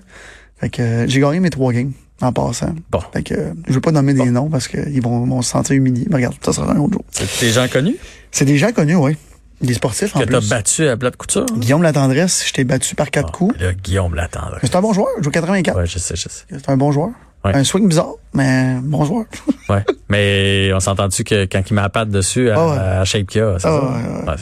Fait 0.60 0.68
que 0.70 0.82
euh, 0.82 1.06
j'ai 1.08 1.20
gagné 1.20 1.40
mes 1.40 1.50
trois 1.50 1.72
games 1.72 1.92
en 2.20 2.32
passant. 2.32 2.74
Bon. 2.90 3.00
Fait 3.12 3.22
que 3.22 3.34
euh, 3.34 3.52
je 3.66 3.72
veux 3.72 3.80
pas 3.80 3.92
nommer 3.92 4.12
des 4.12 4.30
noms 4.30 4.48
parce 4.50 4.68
qu'ils 4.68 5.02
vont, 5.02 5.24
vont 5.26 5.42
se 5.42 5.50
sentir 5.50 5.74
humiliés. 5.74 6.06
Mais 6.10 6.16
regarde, 6.16 6.36
ça 6.42 6.52
sera 6.52 6.72
un 6.72 6.76
autre 6.78 6.92
jour. 6.92 7.04
C'est 7.10 7.46
des 7.46 7.52
gens 7.52 7.66
connus? 7.68 7.96
C'est 8.30 8.44
des 8.44 8.58
gens 8.58 8.72
connus, 8.72 8.96
oui. 8.96 9.16
Des 9.60 9.74
sportifs, 9.74 10.16
en 10.16 10.20
que 10.20 10.24
t'as 10.24 10.38
plus. 10.38 10.48
battu 10.48 10.88
à 10.88 10.96
plat 10.96 11.10
de 11.10 11.16
couture. 11.16 11.44
Guillaume 11.44 11.82
Latendresse, 11.82 12.46
je 12.46 12.52
t'ai 12.52 12.64
battu 12.64 12.94
par 12.94 13.10
quatre 13.10 13.30
coups. 13.30 13.58
Là, 13.60 13.74
Guillaume. 13.74 14.14
Mais 14.14 14.28
c'est 14.62 14.76
un 14.76 14.80
bon 14.80 14.94
joueur. 14.94 15.08
Il 15.18 15.24
joue 15.24 15.30
84. 15.30 15.76
Ouais, 15.76 15.86
je 15.86 15.98
sais, 15.98 16.16
je 16.16 16.28
sais. 16.28 16.44
C'est 16.50 16.68
un 16.70 16.76
bon 16.78 16.92
joueur. 16.92 17.10
Ouais. 17.42 17.54
Un 17.56 17.64
swing 17.64 17.88
bizarre, 17.88 18.14
mais 18.34 18.76
bon 18.82 19.04
joueur. 19.04 19.24
Ouais. 19.70 19.84
Mais 20.08 20.72
on 20.74 20.80
s'entend-tu 20.80 21.22
que 21.22 21.44
quand 21.44 21.62
il 21.70 21.74
met 21.74 21.80
la 21.80 21.88
patte 21.88 22.08
dessus 22.10 22.50
à, 22.50 22.54
Ah 22.58 22.66
ouais. 22.66 22.76
à 22.76 23.04
c'est 23.06 23.24
Ah, 23.38 23.58
ça? 23.60 23.80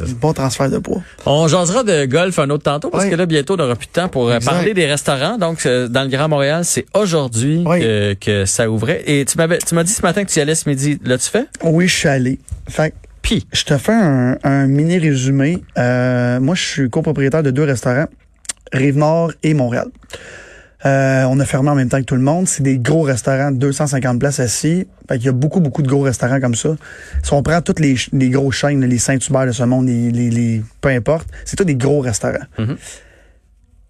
ouais, 0.04 0.10
bon 0.18 0.32
transfert 0.32 0.70
de 0.70 0.78
poids. 0.78 1.02
On 1.26 1.46
jasera 1.48 1.82
de 1.84 2.06
golf 2.06 2.38
un 2.38 2.48
autre 2.48 2.62
tantôt 2.64 2.88
parce 2.88 3.04
que 3.04 3.14
là, 3.14 3.26
bientôt, 3.26 3.52
on 3.52 3.56
n'aura 3.58 3.76
plus 3.76 3.88
de 3.88 3.92
temps 3.92 4.08
pour 4.08 4.30
euh, 4.30 4.36
Exact. 4.36 4.50
parler 4.50 4.72
des 4.72 4.86
restaurants. 4.86 5.36
Donc, 5.36 5.66
euh, 5.66 5.86
dans 5.86 6.02
le 6.04 6.08
Grand 6.08 6.28
Montréal, 6.30 6.64
c'est 6.64 6.86
aujourd'hui 6.94 7.62
Ouais. 7.66 7.80
que, 7.80 8.14
que 8.14 8.44
ça 8.46 8.70
ouvrait. 8.70 9.02
Et 9.06 9.26
tu 9.26 9.36
m'avais, 9.36 9.58
tu 9.58 9.74
m'as 9.74 9.84
dit 9.84 9.92
ce 9.92 10.00
matin 10.00 10.24
que 10.24 10.30
tu 10.30 10.38
y 10.38 10.42
allais 10.42 10.54
ce 10.54 10.66
midi. 10.66 10.98
L'as-tu 11.04 11.28
fait? 11.28 11.46
Oui, 11.62 11.86
je 11.88 11.94
suis 11.94 12.08
allé. 12.08 12.38
Fait 12.70 12.90
que 12.92 12.94
Puis, 13.20 13.46
je 13.52 13.64
te 13.64 13.76
fais 13.76 13.92
un, 13.92 14.38
un 14.44 14.66
mini 14.66 14.96
résumé. 14.98 15.58
Euh, 15.76 16.40
moi, 16.40 16.54
je 16.54 16.62
suis 16.64 16.88
copropriétaire 16.88 17.42
de 17.42 17.50
deux 17.50 17.64
restaurants, 17.64 18.06
Rive-Nord 18.72 19.32
et 19.42 19.52
Montréal. 19.52 19.88
Euh, 20.86 21.24
on 21.24 21.40
a 21.40 21.44
fermé 21.44 21.70
en 21.70 21.74
même 21.74 21.88
temps 21.88 21.98
que 21.98 22.04
tout 22.04 22.14
le 22.14 22.20
monde. 22.22 22.46
C'est 22.46 22.62
des 22.62 22.78
gros 22.78 23.02
restaurants, 23.02 23.50
250 23.50 24.18
places 24.20 24.38
assis. 24.40 24.86
Fait 25.08 25.16
qu'il 25.16 25.26
y 25.26 25.28
a 25.28 25.32
beaucoup, 25.32 25.60
beaucoup 25.60 25.82
de 25.82 25.88
gros 25.88 26.02
restaurants 26.02 26.40
comme 26.40 26.54
ça. 26.54 26.70
Si 27.22 27.32
on 27.32 27.42
prend 27.42 27.60
toutes 27.62 27.80
les, 27.80 27.96
les 28.12 28.28
grosses 28.30 28.54
chaînes, 28.56 28.84
les 28.84 28.98
Saint-Hubert 28.98 29.46
de 29.46 29.52
ce 29.52 29.64
monde, 29.64 29.86
les, 29.88 30.10
les, 30.12 30.30
les- 30.30 30.62
peu 30.80 30.90
importe, 30.90 31.28
c'est 31.44 31.56
tous 31.56 31.64
des 31.64 31.74
gros 31.74 32.00
restaurants. 32.00 32.44
Mhm. 32.58 32.76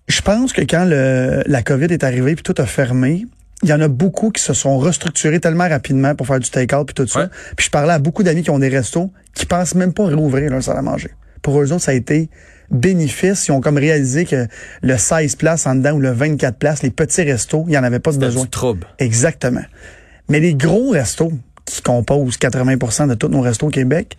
Je 0.08 0.20
pense 0.23 0.52
que 0.55 0.62
quand 0.62 0.87
le, 0.87 1.43
la 1.46 1.62
COVID 1.62 1.87
est 1.93 2.02
arrivée 2.05 2.35
puis 2.35 2.43
tout 2.43 2.55
a 2.56 2.64
fermé, 2.64 3.26
il 3.62 3.69
y 3.69 3.73
en 3.75 3.81
a 3.82 3.88
beaucoup 3.88 4.31
qui 4.31 4.43
se 4.43 4.55
sont 4.55 4.79
restructurés 4.79 5.41
tellement 5.41 5.69
rapidement 5.69 6.14
pour 6.14 6.26
faire 6.26 6.41
du 6.41 6.49
take-out 6.49 6.87
puis 6.87 6.94
tout 6.94 7.06
ça. 7.06 7.20
Ouais. 7.25 7.26
Puis 7.56 7.67
je 7.67 7.70
parlais 7.70 7.93
à 7.93 7.99
beaucoup 7.99 8.23
d'amis 8.23 8.43
qui 8.43 8.50
ont 8.50 8.58
des 8.58 8.69
restos 8.70 9.12
qui 9.34 9.44
pensent 9.44 9.75
même 9.75 9.93
pas 9.93 10.06
réouvrir 10.06 10.50
leur 10.50 10.62
salle 10.62 10.79
à 10.79 10.82
manger. 10.82 11.11
Pour 11.43 11.61
eux 11.61 11.70
autres, 11.73 11.82
ça 11.82 11.91
a 11.91 11.94
été 11.94 12.31
bénéfice. 12.70 13.47
Ils 13.49 13.53
ont 13.53 13.61
comme 13.61 13.79
réalisé 13.79 14.25
que 14.25 14.47
le 14.82 14.97
16 14.97 15.37
places 15.37 15.67
en 15.67 15.75
dedans 15.75 15.93
ou 15.93 16.00
le 16.00 16.11
24 16.11 16.59
places, 16.59 16.82
les 16.82 16.91
petits 16.91 17.23
restos, 17.23 17.65
il 17.67 17.70
n'y 17.70 17.79
en 17.79 17.85
avait 17.85 17.99
pas 17.99 18.12
de 18.12 18.19
besoin. 18.19 18.44
du 18.44 18.50
trouble. 18.50 18.87
Exactement. 18.99 19.65
Mais 20.29 20.41
les 20.41 20.55
gros 20.55 20.91
restos 20.91 21.32
qui 21.65 21.82
composent 21.82 22.37
80 22.37 23.06
de 23.09 23.15
tous 23.15 23.29
nos 23.29 23.41
restos 23.41 23.67
au 23.67 23.70
Québec, 23.70 24.17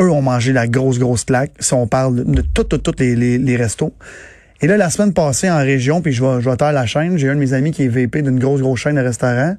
eux 0.00 0.10
ont 0.10 0.22
mangé 0.22 0.52
la 0.52 0.66
grosse, 0.66 0.98
grosse 0.98 1.24
claque. 1.24 1.52
Si 1.60 1.74
on 1.74 1.86
parle 1.86 2.24
de, 2.24 2.42
tous, 2.42 2.64
tous, 2.64 2.78
tous 2.78 2.94
les, 2.98 3.16
les, 3.16 3.38
les 3.38 3.56
restos. 3.56 3.94
Et 4.62 4.66
là, 4.66 4.76
la 4.76 4.90
semaine 4.90 5.12
passée 5.12 5.50
en 5.50 5.58
région, 5.58 6.00
puis 6.00 6.12
je 6.12 6.24
vais, 6.24 6.40
je 6.40 6.48
vais 6.48 6.56
taire 6.56 6.72
la 6.72 6.86
chaîne, 6.86 7.18
j'ai 7.18 7.28
un 7.28 7.34
de 7.34 7.40
mes 7.40 7.52
amis 7.52 7.72
qui 7.72 7.84
est 7.84 7.88
VP 7.88 8.22
d'une 8.22 8.38
grosse, 8.38 8.60
grosse 8.60 8.80
chaîne 8.80 8.96
de 8.96 9.00
restaurants. 9.00 9.56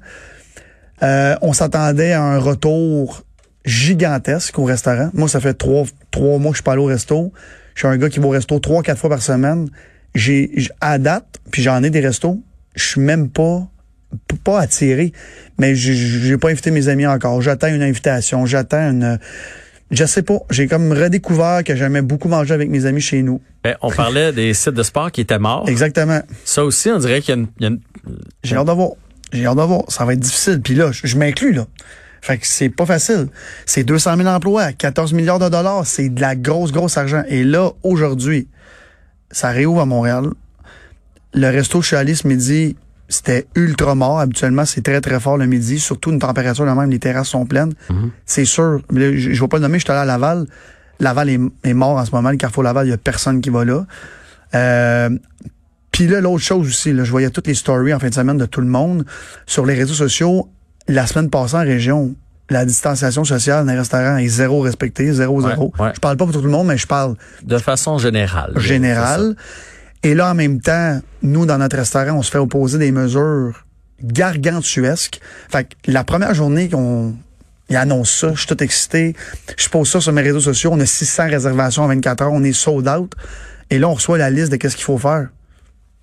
Euh, 1.02 1.36
on 1.42 1.52
s'attendait 1.52 2.12
à 2.12 2.22
un 2.22 2.38
retour 2.38 3.22
gigantesque 3.64 4.58
au 4.58 4.64
restaurant. 4.64 5.10
Moi, 5.14 5.28
ça 5.28 5.40
fait 5.40 5.54
trois, 5.54 5.84
trois 6.10 6.38
mois 6.38 6.50
que 6.50 6.56
je 6.56 6.62
suis 6.62 6.64
pas 6.64 6.72
allé 6.72 6.82
au 6.82 6.86
resto. 6.86 7.32
Je 7.78 7.86
suis 7.86 7.94
un 7.94 7.96
gars 7.96 8.08
qui 8.08 8.18
va 8.18 8.26
au 8.26 8.30
resto 8.30 8.58
trois, 8.58 8.82
quatre 8.82 8.98
fois 8.98 9.08
par 9.08 9.22
semaine. 9.22 9.68
J'ai, 10.12 10.50
à 10.80 10.98
date, 10.98 11.38
puis 11.52 11.62
j'en 11.62 11.80
ai 11.84 11.90
des 11.90 12.00
restos, 12.00 12.42
je 12.74 12.84
suis 12.84 13.00
même 13.00 13.28
pas 13.30 13.68
pas 14.42 14.58
attiré, 14.58 15.12
mais 15.58 15.76
j'ai- 15.76 16.36
pas 16.38 16.48
invité 16.50 16.72
mes 16.72 16.88
amis 16.88 17.06
encore. 17.06 17.40
J'attends 17.40 17.68
une 17.68 17.82
invitation, 17.82 18.46
j'attends 18.46 18.90
une 18.90 19.20
je 19.92 20.04
sais 20.06 20.22
pas, 20.22 20.38
j'ai 20.50 20.66
comme 20.66 20.90
redécouvert 20.90 21.62
que 21.62 21.76
j'aimais 21.76 22.02
beaucoup 22.02 22.26
manger 22.26 22.52
avec 22.52 22.68
mes 22.68 22.84
amis 22.84 23.00
chez 23.00 23.22
nous. 23.22 23.40
Ben, 23.62 23.76
on 23.80 23.92
parlait 23.92 24.32
des 24.32 24.54
sites 24.54 24.74
de 24.74 24.82
sport 24.82 25.12
qui 25.12 25.20
étaient 25.20 25.38
morts. 25.38 25.68
Exactement. 25.68 26.20
Ça 26.44 26.64
aussi, 26.64 26.90
on 26.90 26.98
dirait 26.98 27.20
qu'il 27.20 27.36
y 27.60 27.64
a 27.64 27.68
une, 27.68 27.78
une- 28.06 28.18
J'ai 28.42 28.56
hâte 28.56 28.66
de 28.66 28.72
voir. 28.72 28.90
J'ai 29.32 29.46
hâte 29.46 29.56
de 29.56 29.62
voir. 29.62 29.84
Ça 29.88 30.04
va 30.04 30.14
être 30.14 30.20
difficile. 30.20 30.60
Puis 30.62 30.74
là, 30.74 30.90
je, 30.90 31.06
je 31.06 31.16
m'inclus, 31.16 31.52
là. 31.52 31.66
Fait 32.20 32.38
que 32.38 32.46
c'est 32.46 32.68
pas 32.68 32.86
facile. 32.86 33.28
C'est 33.66 33.84
200 33.84 34.16
000 34.16 34.28
emplois, 34.28 34.72
14 34.72 35.12
milliards 35.12 35.38
de 35.38 35.48
dollars. 35.48 35.86
C'est 35.86 36.08
de 36.08 36.20
la 36.20 36.34
grosse, 36.36 36.72
grosse 36.72 36.96
argent. 36.96 37.22
Et 37.28 37.44
là, 37.44 37.70
aujourd'hui, 37.82 38.48
ça 39.30 39.50
réouvre 39.50 39.80
à 39.80 39.86
Montréal. 39.86 40.28
Le 41.34 41.48
resto 41.50 41.82
chez 41.82 41.96
Alice 41.96 42.24
midi, 42.24 42.76
c'était 43.08 43.46
ultra 43.54 43.94
mort. 43.94 44.20
Habituellement, 44.20 44.64
c'est 44.64 44.82
très, 44.82 45.00
très 45.00 45.20
fort 45.20 45.36
le 45.36 45.46
midi. 45.46 45.78
Surtout 45.78 46.10
une 46.10 46.18
température 46.18 46.64
de 46.66 46.70
même, 46.70 46.90
les 46.90 46.98
terrasses 46.98 47.28
sont 47.28 47.46
pleines. 47.46 47.72
C'est 48.26 48.44
sûr. 48.44 48.80
Là, 48.90 49.12
Je, 49.12 49.32
je 49.32 49.40
vais 49.40 49.48
pas 49.48 49.58
le 49.58 49.62
nommer, 49.62 49.78
je 49.78 49.84
suis 49.84 49.92
allé 49.92 50.00
à 50.00 50.04
Laval. 50.04 50.46
Laval 51.00 51.30
est, 51.30 51.40
est 51.64 51.74
mort 51.74 51.96
en 51.96 52.04
ce 52.04 52.10
moment. 52.12 52.30
Le 52.30 52.36
Carrefour 52.36 52.62
Laval, 52.62 52.86
il 52.86 52.90
y 52.90 52.92
a 52.92 52.98
personne 52.98 53.40
qui 53.40 53.50
va 53.50 53.64
là. 53.64 53.86
Euh, 54.54 55.10
puis 55.92 56.06
là, 56.06 56.20
l'autre 56.20 56.42
chose 56.42 56.66
aussi, 56.66 56.92
là, 56.92 57.04
je 57.04 57.10
voyais 57.10 57.30
toutes 57.30 57.46
les 57.46 57.54
stories 57.54 57.94
en 57.94 57.98
fin 57.98 58.08
de 58.08 58.14
semaine 58.14 58.38
de 58.38 58.46
tout 58.46 58.60
le 58.60 58.66
monde 58.66 59.04
sur 59.46 59.64
les 59.64 59.74
réseaux 59.74 59.94
sociaux. 59.94 60.48
La 60.88 61.06
semaine 61.06 61.28
passée 61.30 61.54
en 61.56 61.60
région, 61.60 62.14
la 62.50 62.64
distanciation 62.64 63.24
sociale 63.24 63.66
dans 63.66 63.72
les 63.72 63.78
restaurants 63.78 64.16
est 64.16 64.28
zéro 64.28 64.60
respectée, 64.60 65.12
zéro, 65.12 65.42
Ouais, 65.42 65.50
zéro. 65.50 65.72
ouais. 65.78 65.90
Je 65.94 66.00
parle 66.00 66.16
pas 66.16 66.24
pour 66.24 66.32
tout 66.32 66.40
le 66.42 66.48
monde, 66.50 66.66
mais 66.66 66.78
je 66.78 66.86
parle 66.86 67.14
de 67.42 67.58
façon 67.58 67.98
générale. 67.98 68.52
général. 68.56 69.36
Et 70.02 70.14
là, 70.14 70.30
en 70.30 70.34
même 70.34 70.60
temps, 70.60 71.00
nous, 71.22 71.44
dans 71.44 71.58
notre 71.58 71.76
restaurant, 71.76 72.12
on 72.12 72.22
se 72.22 72.30
fait 72.30 72.38
opposer 72.38 72.78
des 72.78 72.92
mesures 72.92 73.64
gargantuesques. 74.02 75.20
Fait 75.50 75.64
que 75.64 75.90
la 75.90 76.04
première 76.04 76.34
journée 76.34 76.68
qu'on 76.68 77.14
il 77.70 77.76
annonce 77.76 78.10
ça, 78.10 78.30
je 78.32 78.38
suis 78.38 78.46
tout 78.46 78.62
excité. 78.62 79.14
Je 79.58 79.68
pose 79.68 79.90
ça 79.90 80.00
sur 80.00 80.12
mes 80.12 80.22
réseaux 80.22 80.40
sociaux. 80.40 80.70
On 80.72 80.80
a 80.80 80.86
600 80.86 81.26
réservations 81.28 81.82
en 81.82 81.88
24 81.88 82.22
heures. 82.22 82.32
On 82.32 82.42
est 82.42 82.54
sold 82.54 82.88
out. 82.88 83.12
Et 83.68 83.78
là, 83.78 83.88
on 83.90 83.94
reçoit 83.94 84.16
la 84.16 84.30
liste 84.30 84.50
de 84.50 84.56
qu'est-ce 84.56 84.76
qu'il 84.76 84.86
faut 84.86 84.96
faire. 84.96 85.28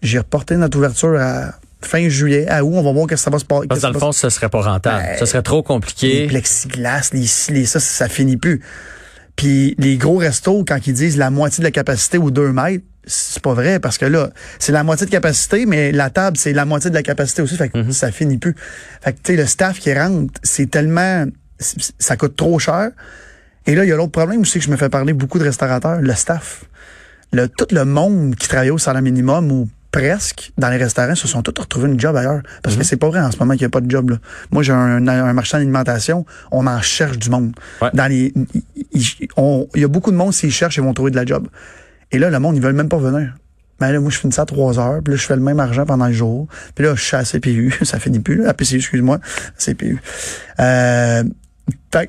J'ai 0.03 0.19
reporté 0.19 0.57
notre 0.57 0.77
ouverture 0.77 1.19
à 1.19 1.55
fin 1.85 2.07
juillet. 2.09 2.47
À 2.47 2.63
où 2.63 2.75
on 2.75 2.83
va 2.83 2.91
voir 2.91 3.07
que 3.07 3.15
ça 3.15 3.29
va 3.29 3.39
se 3.39 3.45
passer. 3.45 3.67
Parce 3.67 3.81
que 3.81 3.85
dans 3.85 3.93
le 3.93 3.99
fond, 3.99 4.11
ce 4.11 4.29
serait 4.29 4.49
pas 4.49 4.61
rentable. 4.61 5.03
Ben, 5.03 5.17
ce 5.17 5.25
serait 5.25 5.41
trop 5.41 5.57
les 5.57 5.63
compliqué. 5.63 6.27
plexiglas, 6.27 7.09
les 7.13 7.27
les 7.49 7.65
ça, 7.65 7.79
ça 7.79 8.09
finit 8.09 8.37
plus. 8.37 8.61
Puis 9.35 9.75
les 9.77 9.97
gros 9.97 10.17
restos, 10.17 10.63
quand 10.65 10.87
ils 10.87 10.93
disent 10.93 11.17
la 11.17 11.29
moitié 11.29 11.61
de 11.61 11.65
la 11.65 11.71
capacité 11.71 12.17
ou 12.17 12.31
deux 12.31 12.51
mètres, 12.51 12.83
c'est 13.07 13.41
pas 13.41 13.53
vrai 13.53 13.79
parce 13.79 13.97
que 13.97 14.05
là, 14.05 14.29
c'est 14.59 14.71
la 14.71 14.83
moitié 14.83 15.05
de 15.05 15.11
capacité, 15.11 15.65
mais 15.65 15.91
la 15.91 16.09
table, 16.09 16.37
c'est 16.37 16.53
la 16.53 16.65
moitié 16.65 16.89
de 16.89 16.95
la 16.95 17.03
capacité 17.03 17.41
aussi. 17.41 17.55
Fait 17.55 17.69
que 17.69 17.91
ça 17.91 18.11
finit 18.11 18.37
plus. 18.37 18.55
Fait 19.01 19.13
que 19.13 19.17
tu 19.17 19.33
sais, 19.33 19.35
le 19.35 19.45
staff 19.45 19.79
qui 19.79 19.93
rentre, 19.93 20.33
c'est 20.43 20.69
tellement. 20.69 21.25
Ça 21.59 22.17
coûte 22.17 22.35
trop 22.35 22.59
cher. 22.59 22.89
Et 23.67 23.75
là, 23.75 23.83
il 23.83 23.89
y 23.89 23.91
a 23.91 23.95
l'autre 23.95 24.11
problème 24.11 24.41
aussi 24.41 24.59
que 24.59 24.65
je 24.65 24.69
me 24.69 24.77
fais 24.77 24.89
parler 24.89 25.13
beaucoup 25.13 25.39
de 25.39 25.43
restaurateurs, 25.43 26.01
le 26.01 26.13
staff. 26.13 26.65
Le, 27.31 27.47
tout 27.47 27.67
le 27.71 27.85
monde 27.85 28.35
qui 28.35 28.47
travaillait 28.47 28.71
au 28.71 28.77
salaire 28.77 29.01
minimum 29.01 29.51
ou 29.51 29.69
presque 29.99 30.51
dans 30.57 30.69
les 30.69 30.77
restaurants 30.77 31.15
se 31.15 31.27
sont 31.27 31.41
tous 31.41 31.61
retrouvés 31.61 31.87
une 31.87 31.99
job 31.99 32.15
ailleurs. 32.15 32.41
Parce 32.63 32.75
que 32.75 32.83
c'est 32.83 32.97
pas 32.97 33.07
vrai 33.07 33.21
en 33.21 33.31
ce 33.31 33.37
moment 33.39 33.53
qu'il 33.53 33.61
n'y 33.61 33.67
a 33.67 33.69
pas 33.69 33.79
de 33.81 33.89
job. 33.89 34.09
Là. 34.09 34.17
Moi, 34.51 34.61
j'ai 34.61 34.73
un, 34.73 35.07
un 35.07 35.33
marchand 35.33 35.57
d'alimentation, 35.57 36.25
on 36.51 36.67
en 36.67 36.81
cherche 36.81 37.17
du 37.17 37.29
monde. 37.29 37.53
Ouais. 37.81 37.89
Dans 37.93 38.07
les, 38.07 38.33
il- 38.35 38.61
il 38.93 39.27
on- 39.37 39.67
il 39.73 39.81
y 39.81 39.83
a 39.85 39.87
beaucoup 39.87 40.11
de 40.11 40.17
monde, 40.17 40.33
s'ils 40.33 40.51
cherchent, 40.51 40.77
ils 40.77 40.83
vont 40.83 40.93
trouver 40.93 41.11
de 41.11 41.15
la 41.15 41.25
job. 41.25 41.47
Et 42.11 42.19
là, 42.19 42.29
le 42.29 42.39
monde, 42.39 42.55
ils 42.57 42.61
veulent 42.61 42.75
même 42.75 42.89
pas 42.89 42.97
venir. 42.97 43.35
Mais 43.81 43.91
là, 43.91 43.99
moi, 43.99 44.09
je 44.09 44.17
finis 44.19 44.33
ça 44.33 44.43
à 44.43 44.45
3 44.45 44.79
heures, 44.79 45.01
puis 45.03 45.13
là, 45.13 45.17
je 45.17 45.25
fais 45.25 45.35
le 45.35 45.41
même 45.41 45.59
argent 45.59 45.85
pendant 45.85 46.07
le 46.07 46.13
jour. 46.13 46.47
Puis 46.75 46.85
là, 46.85 46.93
je 46.95 47.01
suis 47.01 47.15
à 47.15 47.23
CPU, 47.23 47.73
ça 47.83 47.99
finit 47.99 48.19
plus, 48.19 48.43
là, 48.43 48.49
à 48.49 48.53
PCU, 48.53 48.77
excuse-moi, 48.77 49.19
CPU. 49.57 49.99
Euh, 50.59 51.23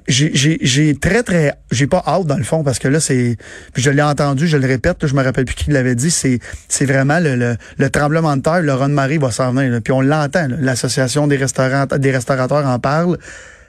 j'ai, 0.09 0.31
j'ai, 0.35 0.59
j'ai 0.61 0.95
très, 0.97 1.23
très, 1.23 1.55
j'ai 1.71 1.87
pas 1.87 2.03
hâte 2.07 2.27
dans 2.27 2.37
le 2.37 2.45
fond 2.45 2.65
parce 2.65 2.79
que 2.79 2.89
là, 2.89 3.01
c'est, 3.01 3.37
je 3.75 3.91
l'ai 3.91 4.03
entendu, 4.03 4.47
je 4.47 4.57
le 4.57 4.67
répète, 4.67 5.03
là, 5.03 5.09
je 5.09 5.15
me 5.15 5.23
rappelle 5.23 5.45
plus 5.45 5.55
qui 5.55 5.71
l'avait 5.71 5.95
dit, 5.95 6.11
c'est, 6.11 6.41
c'est 6.69 6.87
vraiment 6.87 7.21
le, 7.21 7.37
le, 7.37 7.57
le 7.79 7.91
tremblement 7.91 8.37
de 8.37 8.43
terre, 8.43 8.63
le 8.63 8.73
run 8.73 8.89
marée 8.89 9.19
va 9.19 9.31
s'en 9.31 9.53
venir, 9.53 9.71
là. 9.71 9.81
puis 9.81 9.93
on 9.93 10.01
l'entend, 10.01 10.49
l'association 10.59 11.27
des 11.27 11.37
restaurants, 11.37 11.87
des 11.87 12.11
restaurateurs 12.11 12.67
en 12.67 12.79
parle, 12.79 13.19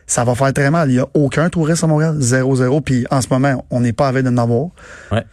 ça 0.07 0.23
va 0.23 0.35
faire 0.35 0.53
très 0.53 0.71
mal. 0.71 0.89
Il 0.89 0.95
y 0.95 0.99
a 0.99 1.07
aucun 1.13 1.49
touriste 1.49 1.83
à 1.83 1.87
Montréal, 1.87 2.15
zéro, 2.19 2.55
zéro, 2.55 2.81
puis 2.81 3.05
en 3.11 3.21
ce 3.21 3.27
moment, 3.29 3.65
on 3.69 3.81
n'est 3.81 3.93
pas 3.93 4.07
avec 4.07 4.23
d'en 4.23 4.37
avoir. 4.37 4.69
Ouais. 5.11 5.23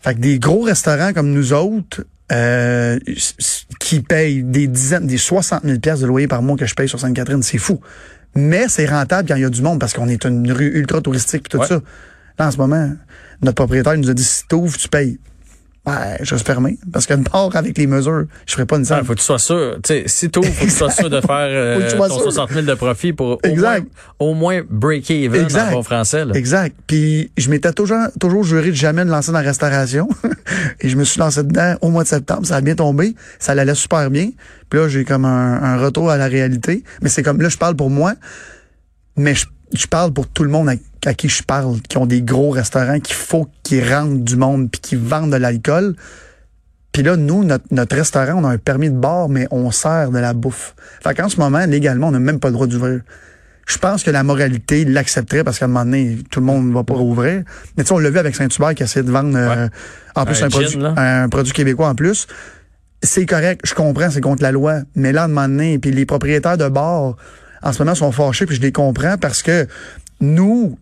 Fait 0.00 0.14
que 0.14 0.20
des 0.20 0.38
gros 0.38 0.62
restaurants 0.62 1.12
comme 1.12 1.30
nous 1.30 1.52
autres, 1.52 2.04
euh, 2.30 2.98
qui 3.80 4.00
payent 4.00 4.42
des 4.42 4.66
dizaines, 4.66 5.06
des 5.06 5.16
60 5.16 5.62
000 5.64 5.78
pièces 5.78 6.00
de 6.00 6.06
loyer 6.06 6.28
par 6.28 6.42
mois 6.42 6.56
que 6.56 6.66
je 6.66 6.74
paye 6.74 6.88
sur 6.88 7.00
Sainte-Catherine, 7.00 7.42
c'est 7.42 7.58
fou. 7.58 7.80
Mais 8.34 8.68
c'est 8.68 8.86
rentable 8.86 9.28
quand 9.28 9.36
il 9.36 9.42
y 9.42 9.44
a 9.44 9.50
du 9.50 9.62
monde 9.62 9.80
parce 9.80 9.92
qu'on 9.94 10.08
est 10.08 10.24
une 10.24 10.50
rue 10.52 10.68
ultra 10.78 11.00
touristique 11.00 11.46
et 11.46 11.48
tout 11.48 11.58
Ouais. 11.58 11.66
ça. 11.66 11.80
Là, 12.38 12.46
en 12.48 12.50
ce 12.50 12.56
moment, 12.56 12.92
notre 13.42 13.56
propriétaire 13.56 13.96
nous 13.96 14.10
a 14.10 14.14
dit 14.14 14.22
si 14.24 14.46
t'ouvres, 14.46 14.76
tu 14.76 14.88
payes. 14.88 15.18
Ouais, 15.88 16.18
je 16.20 16.34
reste 16.34 16.46
fermé. 16.46 16.78
Parce 16.92 17.06
que 17.06 17.14
part 17.14 17.54
avec 17.56 17.76
les 17.78 17.86
mesures, 17.86 18.24
je 18.46 18.52
ferais 18.52 18.66
pas 18.66 18.76
une 18.76 18.82
Il 18.82 18.86
scène. 18.86 19.04
faut 19.04 19.14
que 19.14 19.18
tu 19.18 19.24
sois 19.24 19.38
sûr. 19.38 19.76
Tu 19.82 19.88
sais, 19.94 20.02
si 20.06 20.30
tu 20.30 20.42
faut 20.42 20.50
que 20.50 20.64
tu 20.64 20.70
sois 20.70 20.90
sûr 20.90 21.08
de 21.10 21.20
faire 21.20 21.28
euh, 21.50 21.90
ton 21.90 22.04
sûr. 22.08 22.22
60 22.32 22.50
000 22.52 22.62
de 22.66 22.74
profit 22.74 23.12
pour 23.12 23.26
au 23.32 23.38
moins, 23.44 23.50
Exact. 23.50 23.86
au 24.18 24.34
moins 24.34 24.60
break 24.68 25.10
even 25.10 25.42
Exact. 25.42 25.68
en 25.70 25.72
bon 25.72 25.82
français. 25.82 26.24
Là. 26.24 26.34
Exact. 26.34 26.76
Puis 26.86 27.30
je 27.36 27.50
m'étais 27.50 27.72
toujours, 27.72 28.06
toujours 28.20 28.44
juré 28.44 28.68
de 28.70 28.74
jamais 28.76 29.04
me 29.04 29.10
lancer 29.10 29.32
dans 29.32 29.38
la 29.38 29.44
restauration. 29.44 30.08
Et 30.80 30.88
je 30.88 30.96
me 30.96 31.04
suis 31.04 31.18
lancé 31.20 31.42
dedans 31.42 31.74
au 31.80 31.90
mois 31.90 32.02
de 32.04 32.08
septembre. 32.08 32.46
Ça 32.46 32.56
a 32.56 32.60
bien 32.60 32.74
tombé. 32.74 33.14
Ça 33.38 33.52
allait 33.52 33.74
super 33.74 34.10
bien. 34.10 34.30
Puis 34.70 34.80
là, 34.80 34.88
j'ai 34.88 35.04
comme 35.04 35.24
un, 35.24 35.62
un 35.62 35.78
retour 35.78 36.10
à 36.10 36.16
la 36.16 36.26
réalité. 36.26 36.84
Mais 37.02 37.08
c'est 37.08 37.22
comme, 37.22 37.40
là, 37.40 37.48
je 37.48 37.56
parle 37.56 37.74
pour 37.76 37.90
moi. 37.90 38.14
Mais 39.16 39.34
je, 39.34 39.46
je 39.72 39.86
parle 39.86 40.12
pour 40.12 40.26
tout 40.26 40.44
le 40.44 40.50
monde 40.50 40.68
à, 40.68 40.74
à 41.08 41.14
qui 41.14 41.28
je 41.28 41.42
parle, 41.42 41.80
qui 41.82 41.98
ont 41.98 42.06
des 42.06 42.22
gros 42.22 42.50
restaurants, 42.50 43.00
qu'il 43.00 43.14
faut 43.14 43.48
qu'ils 43.62 43.88
rentrent 43.92 44.24
du 44.24 44.36
monde 44.36 44.70
puis 44.70 44.80
qu'ils 44.80 44.98
vendent 44.98 45.32
de 45.32 45.36
l'alcool. 45.36 45.94
Puis 46.92 47.02
là, 47.02 47.16
nous, 47.16 47.44
notre, 47.44 47.64
notre 47.70 47.96
restaurant, 47.96 48.42
on 48.42 48.44
a 48.44 48.48
un 48.48 48.58
permis 48.58 48.90
de 48.90 48.96
bar, 48.96 49.28
mais 49.28 49.46
on 49.50 49.70
sert 49.70 50.10
de 50.10 50.18
la 50.18 50.32
bouffe. 50.32 50.74
Fait 51.02 51.14
qu'en 51.14 51.28
ce 51.28 51.36
moment, 51.38 51.64
légalement, 51.66 52.08
on 52.08 52.12
n'a 52.12 52.18
même 52.18 52.40
pas 52.40 52.48
le 52.48 52.54
droit 52.54 52.66
d'ouvrir. 52.66 53.00
Je 53.68 53.76
pense 53.76 54.02
que 54.02 54.10
la 54.10 54.22
moralité 54.22 54.86
l'accepterait 54.86 55.44
parce 55.44 55.58
qu'à 55.58 55.66
un 55.66 55.68
moment 55.68 55.84
donné, 55.84 56.18
tout 56.30 56.40
le 56.40 56.46
monde 56.46 56.68
ne 56.68 56.72
va 56.72 56.84
pas 56.84 56.94
rouvrir. 56.94 57.42
Mais 57.76 57.84
tu 57.84 57.88
sais, 57.88 57.92
on 57.92 57.98
l'a 57.98 58.08
vu 58.08 58.18
avec 58.18 58.34
Saint-Hubert 58.34 58.74
qui 58.74 58.82
essaie 58.82 59.02
de 59.02 59.10
vendre 59.10 59.36
euh, 59.36 59.68
en 60.16 60.24
plus 60.24 60.42
Un 60.42 60.46
un, 60.46 60.48
gin, 60.48 60.60
produit, 60.62 60.78
un 60.96 61.28
produit 61.28 61.52
québécois 61.52 61.88
en 61.88 61.94
plus. 61.94 62.26
c'est 63.02 63.26
correct, 63.26 63.60
je 63.64 63.74
comprends, 63.74 64.10
c'est 64.10 64.22
contre 64.22 64.42
la 64.42 64.52
loi. 64.52 64.78
Mais 64.94 65.12
là, 65.12 65.22
à 65.22 65.24
un 65.26 65.28
moment 65.28 65.48
donné, 65.48 65.78
puis 65.78 65.90
les 65.90 66.06
propriétaires 66.06 66.56
de 66.56 66.68
bars, 66.68 67.16
en 67.62 67.72
ce 67.72 67.82
moment, 67.82 67.94
sont 67.94 68.12
fâchés, 68.12 68.46
puis 68.46 68.56
je 68.56 68.60
les 68.60 68.72
comprends 68.72 69.16
parce 69.18 69.42
que 69.42 69.66
nous, 70.20 70.78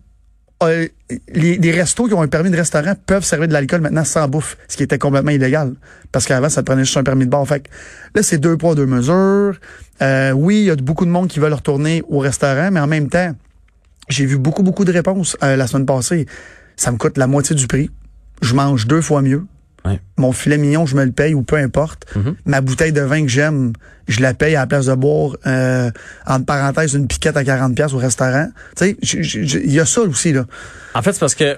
euh, 0.63 0.87
les, 1.33 1.57
les, 1.57 1.71
restos 1.71 2.07
qui 2.07 2.13
ont 2.13 2.21
un 2.21 2.27
permis 2.27 2.49
de 2.49 2.57
restaurant 2.57 2.93
peuvent 3.05 3.23
servir 3.23 3.47
de 3.47 3.53
l'alcool 3.53 3.81
maintenant 3.81 4.03
sans 4.03 4.27
bouffe, 4.27 4.57
ce 4.67 4.77
qui 4.77 4.83
était 4.83 4.97
complètement 4.97 5.31
illégal. 5.31 5.73
Parce 6.11 6.25
qu'avant, 6.25 6.49
ça 6.49 6.61
te 6.61 6.65
prenait 6.65 6.83
juste 6.83 6.97
un 6.97 7.03
permis 7.03 7.25
de 7.25 7.29
bar. 7.29 7.47
Fait 7.47 7.61
que 7.61 7.69
là, 8.15 8.23
c'est 8.23 8.39
deux 8.39 8.57
poids, 8.57 8.75
deux 8.75 8.85
mesures. 8.87 9.59
Euh, 10.01 10.31
oui, 10.31 10.59
il 10.61 10.65
y 10.65 10.71
a 10.71 10.75
beaucoup 10.75 11.05
de 11.05 11.11
monde 11.11 11.27
qui 11.27 11.39
veulent 11.39 11.53
retourner 11.53 12.03
au 12.07 12.19
restaurant, 12.19 12.71
mais 12.71 12.79
en 12.79 12.87
même 12.87 13.09
temps, 13.09 13.33
j'ai 14.09 14.25
vu 14.25 14.37
beaucoup, 14.37 14.63
beaucoup 14.63 14.85
de 14.85 14.91
réponses 14.91 15.37
euh, 15.43 15.55
la 15.55 15.67
semaine 15.67 15.85
passée. 15.85 16.25
Ça 16.75 16.91
me 16.91 16.97
coûte 16.97 17.17
la 17.17 17.27
moitié 17.27 17.55
du 17.55 17.67
prix. 17.67 17.89
Je 18.41 18.53
mange 18.53 18.87
deux 18.87 19.01
fois 19.01 19.21
mieux. 19.21 19.45
Mon 20.17 20.31
filet 20.31 20.57
mignon, 20.57 20.85
je 20.85 20.95
me 20.95 21.03
le 21.03 21.11
paye 21.11 21.33
ou 21.33 21.43
peu 21.43 21.57
importe. 21.57 22.05
Mm-hmm. 22.15 22.33
Ma 22.45 22.61
bouteille 22.61 22.93
de 22.93 23.01
vin 23.01 23.21
que 23.21 23.27
j'aime, 23.27 23.73
je 24.07 24.21
la 24.21 24.33
paye 24.33 24.55
à 24.55 24.61
la 24.61 24.67
place 24.67 24.85
de 24.87 24.95
boire, 24.95 25.35
euh, 25.45 25.91
entre 26.25 26.45
parenthèses, 26.45 26.93
une 26.93 27.07
piquette 27.07 27.37
à 27.37 27.43
40 27.43 27.75
pièces 27.75 27.93
au 27.93 27.97
restaurant. 27.97 28.47
Tu 28.75 28.97
sais, 29.01 29.63
il 29.63 29.71
y 29.71 29.79
a 29.79 29.85
ça 29.85 30.01
aussi, 30.01 30.33
là. 30.33 30.45
En 30.93 31.01
fait, 31.01 31.13
c'est 31.13 31.19
parce 31.19 31.35
que 31.35 31.57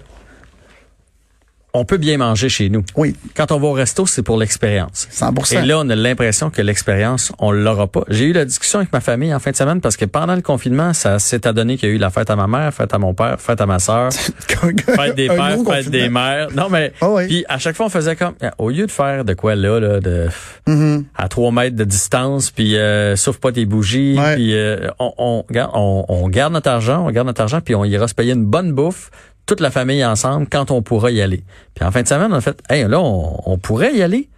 on 1.73 1.85
peut 1.85 1.97
bien 1.97 2.17
manger 2.17 2.49
chez 2.49 2.69
nous. 2.69 2.83
Oui. 2.95 3.15
Quand 3.35 3.51
on 3.51 3.59
va 3.59 3.67
au 3.67 3.73
resto, 3.73 4.05
c'est 4.07 4.23
pour 4.23 4.37
l'expérience. 4.37 5.07
100%. 5.11 5.61
Et 5.63 5.65
là, 5.65 5.79
on 5.79 5.89
a 5.89 5.95
l'impression 5.95 6.49
que 6.49 6.61
l'expérience, 6.61 7.31
on 7.37 7.51
l'aura 7.51 7.85
pas. 7.87 8.03
J'ai 8.09 8.25
eu 8.25 8.33
la 8.33 8.45
discussion 8.45 8.79
avec 8.79 8.91
ma 8.91 9.01
famille 9.01 9.33
en 9.33 9.39
fin 9.39 9.51
de 9.51 9.55
semaine 9.55 9.79
parce 9.81 9.95
que 9.95 10.05
pendant 10.05 10.35
le 10.35 10.41
confinement, 10.41 10.93
ça 10.93 11.19
s'est 11.19 11.45
adonné 11.45 11.77
qu'il 11.77 11.89
y 11.89 11.91
a 11.91 11.95
eu 11.95 11.99
la 11.99 12.09
fête 12.09 12.29
à 12.31 12.35
ma 12.35 12.47
mère, 12.47 12.73
fête 12.73 12.93
à 12.93 12.97
mon 12.97 13.13
père, 13.13 13.39
fête 13.39 13.61
à 13.61 13.65
ma 13.67 13.77
sœur, 13.79 14.11
fête 14.47 15.15
des 15.15 15.27
pères, 15.27 15.57
fête 15.67 15.89
des 15.89 16.09
mères. 16.09 16.47
Non, 16.55 16.69
mais 16.69 16.91
Ah 17.01 17.09
oui. 17.09 17.27
puis 17.27 17.45
à 17.47 17.57
chaque 17.59 17.75
fois, 17.75 17.85
on 17.85 17.89
faisait 17.89 18.15
comme 18.15 18.33
au 18.57 18.69
lieu 18.69 18.85
de 18.85 18.91
faire 18.91 19.23
de 19.25 19.33
quoi 19.33 19.55
là, 19.55 19.79
là, 19.79 19.99
de 19.99 20.27
Mhm. 20.67 21.05
à 21.15 21.27
trois 21.29 21.51
mètres 21.51 21.75
de 21.75 21.83
distance, 21.83 22.51
puis 22.51 22.77
euh, 22.77 23.15
souffle 23.15 23.39
pas 23.39 23.51
tes 23.51 23.65
bougies, 23.65 24.15
Ouais. 24.19 24.35
puis 24.35 24.55
euh, 24.55 24.89
on, 24.99 25.13
on, 25.17 25.43
on, 25.73 26.05
on 26.07 26.29
garde 26.29 26.53
notre 26.53 26.69
argent, 26.69 27.05
on 27.05 27.11
garde 27.11 27.27
notre 27.27 27.41
argent, 27.41 27.59
puis 27.61 27.73
on 27.75 27.83
ira 27.85 28.07
se 28.07 28.13
payer 28.13 28.33
une 28.33 28.45
bonne 28.45 28.71
bouffe, 28.73 29.09
toute 29.49 29.61
la 29.61 29.71
famille 29.71 30.05
ensemble, 30.05 30.47
quand 30.51 30.69
on 30.71 30.81
pourra 30.81 31.09
y 31.11 31.21
aller. 31.21 31.43
Puis 31.75 31.83
en 31.83 31.91
fin 31.91 32.01
de 32.03 32.07
semaine, 32.07 32.31
on 32.31 32.35
a 32.35 32.41
fait, 32.41 32.57
hey, 32.69 32.87
là, 32.87 32.99
on, 32.99 33.41
on 33.45 33.57
pourrait 33.57 33.93
y 33.95 34.01
aller. 34.03 34.29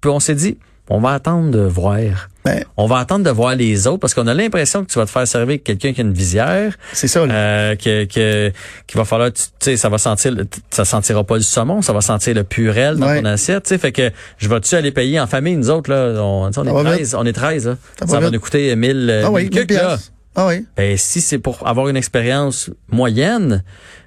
Puis 0.00 0.10
on 0.10 0.20
s'est 0.20 0.34
dit, 0.34 0.58
on 0.90 1.00
va 1.00 1.12
attendre 1.12 1.50
de 1.50 1.60
voir. 1.60 2.28
Ben, 2.44 2.64
On 2.76 2.86
va 2.86 2.98
attendre 2.98 3.24
de 3.24 3.30
voir 3.30 3.54
les 3.54 3.86
autres 3.86 4.00
parce 4.00 4.14
qu'on 4.14 4.26
a 4.26 4.34
l'impression 4.34 4.84
que 4.84 4.90
tu 4.90 4.98
vas 4.98 5.06
te 5.06 5.10
faire 5.12 5.26
servir 5.28 5.60
quelqu'un 5.62 5.92
qui 5.92 6.00
a 6.00 6.04
une 6.04 6.12
visière, 6.12 6.76
c'est 6.92 7.06
ça, 7.06 7.24
là. 7.24 7.32
euh, 7.32 7.76
que, 7.76 8.04
que 8.04 8.50
qu'il 8.88 8.98
va 8.98 9.04
falloir, 9.04 9.32
tu 9.32 9.44
tu 9.44 9.48
sais, 9.60 9.76
ça 9.76 9.88
va 9.88 9.96
sentir, 9.98 10.34
ça 10.70 10.84
sentira 10.84 11.22
pas 11.22 11.36
le 11.36 11.42
saumon, 11.42 11.82
ça 11.82 11.92
va 11.92 12.00
sentir 12.00 12.34
le 12.34 12.42
purel 12.42 12.96
dans 12.96 13.06
Ouais. 13.06 13.20
ton 13.22 13.26
assiette, 13.28 13.62
tu 13.62 13.68
sais, 13.68 13.78
fait 13.78 13.92
que 13.92 14.10
je 14.38 14.48
vais-tu 14.48 14.74
aller 14.74 14.90
payer 14.90 15.20
en 15.20 15.28
famille, 15.28 15.54
nous 15.56 15.70
autres 15.70 15.88
là, 15.88 16.20
on, 16.20 16.50
tu 16.50 16.58
est 16.58 16.64
vite. 16.64 16.72
13, 16.84 17.14
on 17.16 17.24
est 17.26 17.32
13 17.32 17.66
là, 17.68 17.76
Ça 18.00 18.06
ça, 18.08 18.18
va 18.20 18.28
nous 18.30 18.40
coûter 18.40 18.74
1000, 18.74 19.08
euh, 19.08 19.22
ah 19.26 19.30
oui, 19.30 19.42
1000 19.44 19.50
1000 19.50 19.60
cucs, 19.60 19.70
là. 19.70 19.80
piastres. 19.90 20.12
Ah 20.34 20.46
oui. 20.48 20.66
Ben 20.76 20.96
si 20.96 21.20
c'est 21.20 21.38
pour 21.38 21.64
avoir 21.68 21.86
une 21.88 21.96
expérience 21.96 22.70
moyenne, 22.90 23.62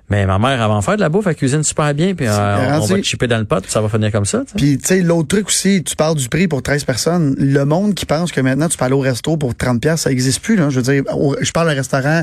mais 0.10 0.26
ma 0.26 0.38
mère 0.40 0.62
avant 0.62 0.80
de 0.80 0.84
faire 0.84 0.96
de 0.98 1.02
la 1.02 1.10
bouffe, 1.10 1.26
elle 1.28 1.36
cuisine 1.36 1.64
super 1.64 1.94
bien, 1.94 2.14
puis 2.14 2.28
euh, 2.28 2.80
on 2.80 2.86
va 2.86 2.96
te 2.98 3.02
chipper 3.04 3.28
dans 3.28 3.38
le 3.40 3.46
pot, 3.46 3.64
ça 3.68 3.82
va 3.82 3.90
finir 3.90 4.12
comme 4.12 4.26
ça. 4.26 4.40
tu 4.40 4.46
sais. 4.52 4.56
Puis, 4.56 4.78
tu 4.78 4.88
sais, 4.88 5.02
l'autre 5.02 5.28
truc 5.30 5.48
aussi, 5.48 5.84
tu 5.84 5.96
parles 5.96 6.16
du 6.16 6.30
prix 6.30 6.48
pour 6.48 6.62
13 6.62 6.84
personnes. 6.84 7.36
Le 7.40 7.66
monde 7.66 7.96
qui 7.96 8.06
pense 8.06 8.32
que 8.32 8.40
maintenant, 8.42 8.68
tu 8.70 8.78
peux 8.78 8.86
aller 8.86 8.94
au 8.94 9.00
resto 9.00 9.36
pour 9.38 9.56
30 9.56 9.82
pièces, 9.82 10.02
ça 10.02 10.12
existe 10.12 10.42
plus, 10.42 10.56
là. 10.56 10.70
Je 10.70 10.80
veux 10.80 10.94
dire, 10.94 11.04
au- 11.16 11.36
je 11.42 11.52
parle 11.52 11.68
d'un 11.70 11.74
restaurant 11.76 12.22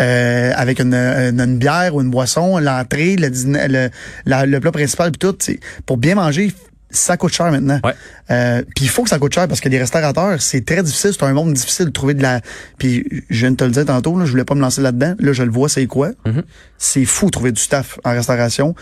euh, 0.00 0.52
avec 0.54 0.78
une, 0.80 0.94
une, 0.94 1.40
une 1.40 1.58
bière 1.58 1.94
ou 1.94 2.02
une 2.02 2.10
boisson, 2.10 2.58
l'entrée, 2.58 3.16
le, 3.16 3.30
dîner- 3.30 3.68
le, 3.68 3.88
la- 4.26 4.46
le 4.46 4.60
plat 4.60 4.72
principal, 4.72 5.10
puis 5.12 5.18
tout. 5.18 5.32
tu 5.32 5.52
sais, 5.54 5.60
Pour 5.86 5.96
bien 5.96 6.14
manger, 6.16 6.52
ça 6.92 7.16
coûte 7.16 7.32
cher 7.32 7.50
maintenant. 7.50 7.80
Ouais. 7.84 7.94
Euh, 8.30 8.62
puis 8.76 8.84
il 8.84 8.88
faut 8.88 9.02
que 9.02 9.08
ça 9.08 9.18
coûte 9.18 9.34
cher 9.34 9.48
parce 9.48 9.60
que 9.60 9.68
les 9.68 9.78
restaurateurs, 9.78 10.40
c'est 10.40 10.64
très 10.64 10.82
difficile. 10.82 11.12
C'est 11.12 11.24
un 11.24 11.32
monde 11.32 11.52
difficile 11.52 11.86
de 11.86 11.90
trouver 11.90 12.14
de 12.14 12.22
la... 12.22 12.40
Puis 12.78 13.04
je 13.30 13.40
viens 13.40 13.50
de 13.50 13.56
te 13.56 13.64
le 13.64 13.70
dire 13.70 13.84
tantôt, 13.84 14.16
là, 14.18 14.24
je 14.24 14.30
voulais 14.30 14.44
pas 14.44 14.54
me 14.54 14.60
lancer 14.60 14.80
là-dedans. 14.80 15.14
Là, 15.18 15.32
je 15.32 15.42
le 15.42 15.50
vois, 15.50 15.68
c'est 15.68 15.86
quoi? 15.86 16.10
Mhm. 16.26 16.42
C'est 16.78 17.04
fou 17.04 17.26
de 17.26 17.30
trouver 17.30 17.52
du 17.52 17.60
staff 17.60 17.98
en 18.04 18.10
restauration. 18.12 18.74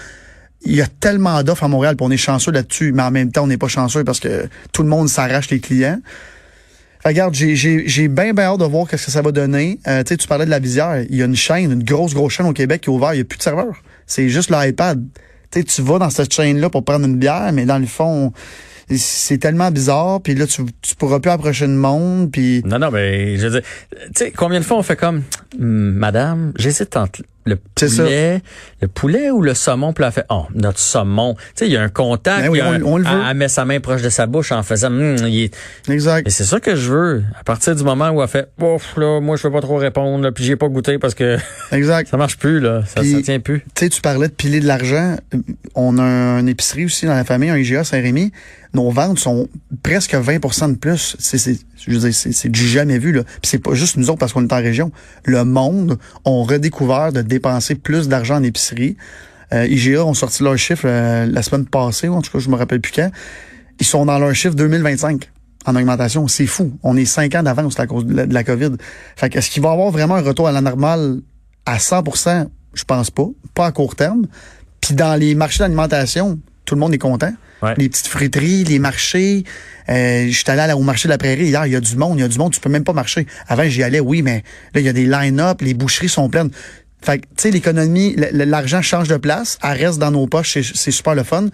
Il 0.62 0.74
y 0.74 0.82
a 0.82 0.86
tellement 0.86 1.42
d'offres 1.42 1.64
à 1.64 1.68
Montréal, 1.68 1.96
puis 1.96 2.06
on 2.06 2.10
est 2.10 2.18
chanceux 2.18 2.52
là-dessus, 2.52 2.92
mais 2.92 3.02
en 3.02 3.10
même 3.10 3.32
temps, 3.32 3.44
on 3.44 3.46
n'est 3.46 3.56
pas 3.56 3.68
chanceux 3.68 4.04
parce 4.04 4.20
que 4.20 4.48
tout 4.72 4.82
le 4.82 4.88
monde 4.88 5.08
s'arrache 5.08 5.48
les 5.50 5.60
clients. 5.60 6.00
Regarde, 7.02 7.34
j'ai 7.34 8.08
bien 8.08 8.34
bien 8.34 8.44
hâte 8.44 8.60
de 8.60 8.64
voir 8.66 8.86
qu'est-ce 8.86 9.06
que 9.06 9.10
ça 9.10 9.22
va 9.22 9.32
donner. 9.32 9.80
Euh, 9.86 10.02
tu 10.02 10.08
sais, 10.08 10.16
tu 10.18 10.28
parlais 10.28 10.44
de 10.44 10.50
la 10.50 10.58
visière. 10.58 11.02
Il 11.08 11.16
y 11.16 11.22
a 11.22 11.24
une 11.24 11.36
chaîne, 11.36 11.72
une 11.72 11.82
grosse 11.82 12.12
grosse 12.12 12.34
chaîne 12.34 12.46
au 12.46 12.52
Québec 12.52 12.82
qui 12.82 12.90
est 12.90 12.92
ouverte. 12.92 13.14
Il 13.14 13.18
y 13.18 13.20
a 13.22 13.24
plus 13.24 13.38
de 13.38 13.42
serveur. 13.42 13.82
C'est 14.06 14.28
juste 14.28 14.50
l'iPad. 14.50 15.02
Sais, 15.52 15.64
tu 15.64 15.82
vas 15.82 15.98
dans 15.98 16.10
cette 16.10 16.32
chaîne 16.32 16.60
là 16.60 16.70
pour 16.70 16.84
prendre 16.84 17.06
une 17.06 17.16
bière, 17.16 17.50
mais 17.52 17.64
dans 17.64 17.78
le 17.78 17.86
fond, 17.86 18.32
c'est 18.96 19.38
tellement 19.38 19.70
bizarre. 19.70 20.20
Puis 20.20 20.34
là, 20.34 20.46
tu 20.46 20.62
pourras 20.98 21.20
plus 21.20 21.30
approcher 21.30 21.66
de 21.66 21.72
monde. 21.72 22.30
Puis 22.30 22.62
Non, 22.64 22.78
non, 22.78 22.90
mais 22.90 23.36
je 23.36 23.46
veux 23.46 23.60
dire, 23.60 23.68
tu 23.90 23.98
sais, 24.14 24.30
combien 24.30 24.60
de 24.60 24.64
fois 24.64 24.78
on 24.78 24.82
fait 24.82 24.96
comme, 24.96 25.22
Hum, 25.58 25.92
Madame, 25.94 26.52
j'hésite 26.56 26.96
entre 26.96 27.22
le 27.46 27.56
poulet, 27.56 28.42
le 28.82 28.88
poulet 28.88 29.30
ou 29.30 29.40
le 29.42 29.54
saumon, 29.54 29.92
puis 29.92 30.04
elle 30.04 30.12
fait, 30.12 30.24
oh, 30.28 30.44
notre 30.54 30.78
saumon. 30.78 31.34
Tu 31.34 31.40
sais, 31.54 31.66
il 31.66 31.72
y 31.72 31.76
a 31.76 31.82
un 31.82 31.88
contact, 31.88 32.42
Ben 32.44 32.48
oui, 32.50 32.60
a 32.60 32.70
on- 32.70 32.82
on 32.92 32.96
le 32.98 33.04
veut. 33.04 33.10
elle, 33.10 33.26
elle 33.30 33.36
met 33.36 33.48
sa 33.48 33.64
main 33.64 33.80
proche 33.80 34.02
de 34.02 34.08
sa 34.10 34.26
bouche 34.26 34.52
en 34.52 34.62
faisant, 34.62 34.88
Hum, 34.88 35.16
il 35.26 35.44
est- 35.44 35.56
exact. 35.90 36.26
Et 36.26 36.30
c'est 36.30 36.44
ça 36.44 36.60
que 36.60 36.76
je 36.76 36.90
veux. 36.92 37.24
À 37.38 37.42
partir 37.44 37.74
du 37.74 37.82
moment 37.82 38.10
où 38.10 38.22
elle 38.22 38.28
fait, 38.28 38.48
ouf, 38.60 38.96
là, 38.96 39.20
moi, 39.20 39.36
je 39.36 39.42
veux 39.46 39.52
pas 39.52 39.60
trop 39.62 39.76
répondre, 39.76 40.22
là, 40.22 40.32
puis 40.32 40.44
j'ai 40.44 40.56
pas 40.56 40.68
goûté 40.68 40.98
parce 40.98 41.14
que 41.14 41.38
Exact. 41.72 42.08
ça 42.10 42.16
marche 42.16 42.36
plus, 42.36 42.60
là. 42.60 42.82
Ça, 42.86 43.02
ça 43.02 43.22
tient 43.22 43.40
plus. 43.40 43.60
Tu 43.74 43.84
sais, 43.84 43.88
tu 43.88 44.00
parlais 44.00 44.28
de 44.28 44.32
piler 44.34 44.60
de 44.60 44.66
l'argent. 44.66 45.16
On 45.74 45.98
a 45.98 46.02
une 46.40 46.48
épicerie 46.48 46.84
aussi 46.84 47.06
dans 47.06 47.14
la 47.14 47.24
famille, 47.24 47.50
un 47.50 47.56
IGA 47.56 47.84
Saint-Rémy. 47.84 48.32
Nos 48.72 48.90
ventes 48.90 49.18
sont 49.18 49.48
presque 49.82 50.14
20 50.14 50.68
de 50.68 50.76
plus. 50.76 51.16
C'est, 51.18 51.38
c'est, 51.38 51.58
je 51.76 51.90
veux 51.90 51.98
dire, 51.98 52.14
c'est, 52.14 52.30
c'est 52.30 52.48
du 52.48 52.68
jamais 52.68 52.98
vu, 52.98 53.10
là. 53.10 53.24
Puis 53.24 53.40
c'est 53.50 53.58
pas 53.58 53.74
juste 53.74 53.96
nous 53.96 54.10
autres 54.10 54.20
parce 54.20 54.32
qu'on 54.32 54.46
est 54.46 54.52
en 54.52 54.58
région. 54.62 54.92
Le 55.24 55.44
monde 55.44 55.98
ont 56.24 56.44
redécouvert 56.44 57.12
de 57.12 57.20
dépenser 57.30 57.74
plus 57.74 58.08
d'argent 58.08 58.36
en 58.36 58.42
épicerie. 58.42 58.96
Euh, 59.52 59.66
IGA 59.66 60.04
ont 60.04 60.14
sorti 60.14 60.42
leur 60.42 60.56
chiffre 60.58 60.84
euh, 60.86 61.26
la 61.26 61.42
semaine 61.42 61.66
passée, 61.66 62.08
ou 62.08 62.14
en 62.14 62.22
tout 62.22 62.30
cas, 62.30 62.38
je 62.38 62.48
me 62.50 62.56
rappelle 62.56 62.80
plus 62.80 62.92
quand. 62.92 63.10
Ils 63.80 63.86
sont 63.86 64.04
dans 64.04 64.18
leur 64.18 64.34
chiffre 64.34 64.54
2025 64.54 65.30
en 65.66 65.76
augmentation. 65.76 66.28
C'est 66.28 66.46
fou. 66.46 66.78
On 66.82 66.96
est 66.96 67.06
cinq 67.06 67.34
ans 67.34 67.42
d'avance 67.42 67.80
à 67.80 67.86
cause 67.86 68.04
de 68.04 68.14
la, 68.14 68.26
de 68.26 68.34
la 68.34 68.44
COVID. 68.44 68.72
Fait 69.16 69.30
que 69.30 69.38
est-ce 69.38 69.50
qu'il 69.50 69.62
va 69.62 69.70
y 69.70 69.72
avoir 69.72 69.90
vraiment 69.90 70.16
un 70.16 70.22
retour 70.22 70.46
à 70.46 70.52
la 70.52 70.60
normale 70.60 71.20
à 71.66 71.78
100% 71.78 72.48
Je 72.74 72.84
pense 72.84 73.10
pas. 73.10 73.26
Pas 73.54 73.66
à 73.66 73.72
court 73.72 73.96
terme. 73.96 74.26
Puis 74.80 74.94
dans 74.94 75.18
les 75.18 75.34
marchés 75.34 75.60
d'alimentation, 75.60 76.38
tout 76.64 76.74
le 76.74 76.80
monde 76.80 76.94
est 76.94 76.98
content. 76.98 77.32
Ouais. 77.62 77.74
Les 77.76 77.88
petites 77.88 78.06
friteries, 78.06 78.64
les 78.64 78.78
marchés. 78.78 79.44
Euh, 79.88 80.28
je 80.28 80.32
suis 80.32 80.50
allé 80.50 80.72
au 80.72 80.80
marché 80.80 81.08
de 81.08 81.10
la 81.10 81.18
prairie 81.18 81.46
hier, 81.46 81.66
il 81.66 81.72
y 81.72 81.76
a 81.76 81.80
du 81.80 81.96
monde, 81.96 82.18
il 82.18 82.22
y 82.22 82.24
a 82.24 82.28
du 82.28 82.38
monde, 82.38 82.52
tu 82.52 82.60
peux 82.60 82.70
même 82.70 82.84
pas 82.84 82.92
marcher. 82.92 83.26
Avant, 83.48 83.64
j'y 83.64 83.82
allais, 83.82 84.00
oui, 84.00 84.22
mais 84.22 84.44
là, 84.74 84.80
il 84.80 84.86
y 84.86 84.88
a 84.88 84.92
des 84.92 85.04
line-up, 85.04 85.60
les 85.60 85.74
boucheries 85.74 86.08
sont 86.08 86.28
pleines. 86.28 86.50
Fait 87.02 87.18
que, 87.18 87.26
tu 87.26 87.32
sais, 87.38 87.50
l'économie, 87.50 88.16
l'argent 88.32 88.82
change 88.82 89.08
de 89.08 89.16
place, 89.16 89.58
elle 89.62 89.84
reste 89.86 89.98
dans 89.98 90.10
nos 90.10 90.26
poches, 90.26 90.58
c'est- 90.60 90.90
super 90.90 91.14
le 91.14 91.22
fun. 91.22 91.46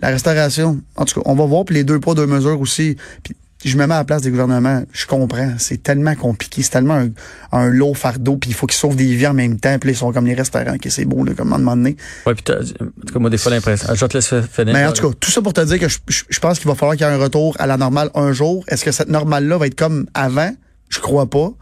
La 0.00 0.08
restauration, 0.08 0.80
en 0.96 1.04
tout 1.04 1.20
cas, 1.20 1.30
on 1.30 1.34
va 1.34 1.46
voir, 1.46 1.64
puis 1.64 1.74
les 1.76 1.84
deux 1.84 2.00
poids, 2.00 2.14
deux 2.14 2.26
mesures 2.26 2.60
aussi. 2.60 2.96
Puis 3.22 3.34
je 3.64 3.76
me 3.78 3.86
mets 3.86 3.94
à 3.94 3.98
la 3.98 4.04
place 4.04 4.22
des 4.22 4.30
gouvernements, 4.30 4.82
je 4.92 5.06
comprends, 5.06 5.52
c'est 5.58 5.80
tellement 5.80 6.16
compliqué, 6.16 6.62
c'est 6.64 6.70
tellement 6.70 6.94
un, 6.96 7.10
un 7.52 7.68
lourd 7.68 7.96
fardeau, 7.96 8.36
puis 8.36 8.50
il 8.50 8.54
faut 8.54 8.66
qu'ils 8.66 8.76
sauvent 8.80 8.96
des 8.96 9.14
vies 9.14 9.28
en 9.28 9.34
même 9.34 9.60
temps, 9.60 9.78
puis 9.78 9.90
là, 9.90 9.92
ils 9.92 9.96
sont 9.96 10.12
comme 10.12 10.26
les 10.26 10.34
restaurants, 10.34 10.76
que 10.78 10.90
c'est 10.90 11.04
beau, 11.04 11.22
là, 11.24 11.32
comme 11.34 11.52
à 11.52 11.54
un 11.54 11.58
moment 11.58 11.76
donné. 11.76 11.96
Ouais, 12.26 12.34
puis 12.34 12.42
t'as- 12.42 12.56
en 12.58 13.06
tout 13.06 13.14
cas, 13.14 13.20
moi, 13.20 13.30
des 13.30 13.38
fois, 13.38 13.52
l'impression. 13.52 13.94
Je 13.94 14.04
te 14.06 14.14
laisser 14.18 14.42
finir. 14.42 14.74
Mais 14.74 14.84
en 14.84 14.92
tout 14.92 15.08
cas, 15.08 15.16
tout 15.20 15.30
ça 15.30 15.40
pour 15.40 15.52
te 15.52 15.60
dire 15.60 15.78
que 15.78 15.88
je, 15.88 15.98
je- 16.08 16.24
je 16.28 16.40
pense 16.40 16.58
qu'il 16.58 16.66
va 16.68 16.74
falloir 16.74 16.96
qu'il 16.96 17.06
y 17.06 17.08
ait 17.08 17.12
un 17.12 17.18
retour 17.18 17.54
à 17.60 17.68
la 17.68 17.76
normale 17.76 18.10
un 18.16 18.32
jour. 18.32 18.64
Est-ce 18.66 18.84
que 18.84 18.90
cette 18.90 19.08
normale-là 19.08 19.56
va 19.58 19.68
être 19.68 19.76
comme 19.76 20.06
avant? 20.14 20.50
Je 20.88 20.98
crois 20.98 21.30
pas. 21.30 21.52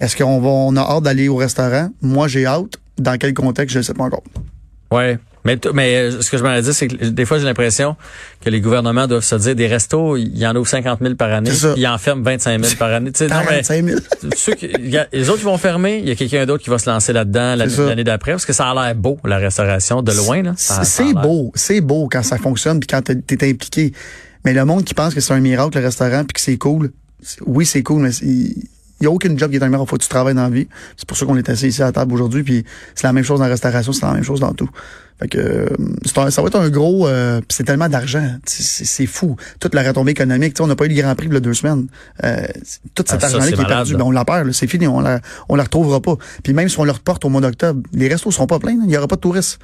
Est-ce 0.00 0.16
qu'on 0.16 0.40
va, 0.40 0.48
on 0.48 0.76
a 0.76 0.80
hâte 0.80 1.04
d'aller 1.04 1.28
au 1.28 1.36
restaurant? 1.36 1.90
Moi, 2.02 2.28
j'ai 2.28 2.46
hâte. 2.46 2.78
Dans 2.98 3.16
quel 3.18 3.34
contexte, 3.34 3.74
je 3.74 3.78
ne 3.78 3.82
sais 3.82 3.94
pas 3.94 4.04
encore. 4.04 4.22
Ouais. 4.92 5.18
Mais, 5.46 5.58
mais 5.74 5.96
euh, 5.96 6.22
ce 6.22 6.30
que 6.30 6.38
je 6.38 6.42
m'en 6.42 6.58
dit, 6.58 6.72
c'est 6.72 6.88
que 6.88 7.04
des 7.04 7.26
fois, 7.26 7.38
j'ai 7.38 7.44
l'impression 7.44 7.96
que 8.40 8.48
les 8.48 8.62
gouvernements 8.62 9.06
doivent 9.06 9.24
se 9.24 9.34
dire 9.34 9.54
des 9.54 9.66
restos, 9.66 10.16
il 10.16 10.38
y 10.38 10.46
en 10.46 10.56
ouvrent 10.56 10.66
50 10.68 11.00
000 11.02 11.16
par 11.16 11.30
année, 11.32 11.50
puis 11.50 11.82
ils 11.82 11.86
en 11.86 11.98
ferment 11.98 12.22
25 12.22 12.64
000 12.64 12.76
par 12.78 12.90
année. 12.92 13.12
Tu 13.12 13.24
non, 13.24 13.36
mais 13.50 13.62
45 13.62 13.84
000. 13.84 14.00
ceux 14.36 14.54
qui- 14.54 14.70
il 14.78 14.88
y 14.88 14.96
a- 14.96 15.06
les 15.12 15.28
autres 15.28 15.40
qui 15.40 15.44
vont 15.44 15.58
fermer, 15.58 15.98
il 15.98 16.08
y 16.08 16.12
a 16.12 16.14
quelqu'un 16.14 16.46
d'autre 16.46 16.64
qui 16.64 16.70
va 16.70 16.78
se 16.78 16.88
lancer 16.88 17.12
là-dedans 17.12 17.56
l'année 17.56 18.04
d'après, 18.04 18.30
parce 18.32 18.46
que 18.46 18.54
ça 18.54 18.70
a 18.70 18.74
l'air 18.86 18.94
beau, 18.94 19.18
la 19.24 19.36
restauration, 19.36 20.00
de 20.00 20.12
loin. 20.12 20.54
C'est 20.56 21.12
beau. 21.12 21.52
C'est 21.54 21.80
beau 21.82 22.08
quand 22.10 22.22
ça 22.22 22.38
fonctionne 22.38 22.80
puis 22.80 22.86
quand 22.86 23.02
t'es 23.02 23.16
t'es 23.16 23.50
impliqué. 23.50 23.92
Mais 24.46 24.54
le 24.54 24.64
monde 24.64 24.84
qui 24.84 24.94
pense 24.94 25.12
que 25.14 25.20
c'est 25.20 25.34
un 25.34 25.40
miracle, 25.40 25.76
le 25.78 25.84
restaurant, 25.84 26.24
puis 26.24 26.32
que 26.34 26.40
c'est 26.40 26.56
cool, 26.56 26.90
oui, 27.44 27.66
c'est 27.66 27.82
cool, 27.82 28.00
mais 28.02 28.10
il 29.00 29.04
n'y 29.04 29.06
a 29.06 29.10
aucun 29.10 29.36
job 29.36 29.50
qui 29.50 29.56
est 29.56 29.62
un 29.62 29.68
miracle. 29.68 29.88
Faut 29.90 29.96
que 29.96 30.02
tu 30.02 30.08
travailles 30.08 30.34
dans 30.34 30.42
la 30.44 30.50
vie. 30.50 30.68
C'est 30.96 31.06
pour 31.06 31.16
ça 31.16 31.26
qu'on 31.26 31.36
est 31.36 31.48
assis 31.48 31.68
ici 31.68 31.82
à 31.82 31.86
la 31.86 31.92
table 31.92 32.12
aujourd'hui. 32.14 32.42
Puis 32.42 32.64
c'est 32.94 33.06
la 33.06 33.12
même 33.12 33.24
chose 33.24 33.38
dans 33.40 33.44
la 33.46 33.50
restauration, 33.50 33.92
c'est 33.92 34.06
la 34.06 34.12
même 34.14 34.22
chose 34.24 34.40
dans 34.40 34.52
tout. 34.52 34.68
Fait 35.20 35.28
que 35.28 35.38
euh, 35.38 35.66
un- 36.16 36.30
ça 36.30 36.42
va 36.42 36.48
être 36.48 36.56
un 36.58 36.68
gros. 36.70 37.06
euh, 37.06 37.40
c'est 37.48 37.62
tellement 37.64 37.88
d'argent. 37.88 38.36
C'est- 38.46 39.06
fou. 39.06 39.36
Toute 39.60 39.74
la 39.74 39.82
retombée 39.84 40.10
économique. 40.12 40.56
On 40.60 40.66
n'a 40.66 40.74
pas 40.76 40.86
eu 40.86 40.88
le 40.88 41.00
Grand 41.00 41.14
Prix 41.14 41.28
il 41.30 41.36
a 41.36 41.40
deux 41.40 41.54
semaines. 41.54 41.86
Euh, 42.24 42.46
tout 42.94 43.04
cet 43.06 43.22
Ah, 43.22 43.28
ça, 43.28 43.36
argent-là 43.36 43.52
qui 43.52 43.60
est 43.62 43.66
perdu, 43.66 43.94
ben, 43.96 44.02
on 44.02 44.10
la 44.10 44.24
perd. 44.24 44.50
C'est 44.52 44.66
fini. 44.66 44.86
On 44.88 45.00
la, 45.00 45.20
on 45.48 45.54
la 45.54 45.62
retrouvera 45.64 46.00
pas. 46.00 46.16
Puis 46.42 46.52
même 46.52 46.68
si 46.68 46.78
on 46.80 46.84
le 46.84 46.90
reporte 46.92 47.24
au 47.24 47.28
mois 47.28 47.40
d'octobre, 47.40 47.80
les 47.92 48.08
restos 48.08 48.30
seront 48.32 48.46
pas 48.48 48.58
pleins. 48.58 48.76
Il 48.84 48.90
y 48.90 48.96
aura 48.96 49.06
pas 49.06 49.16
de 49.16 49.20
touristes. 49.20 49.58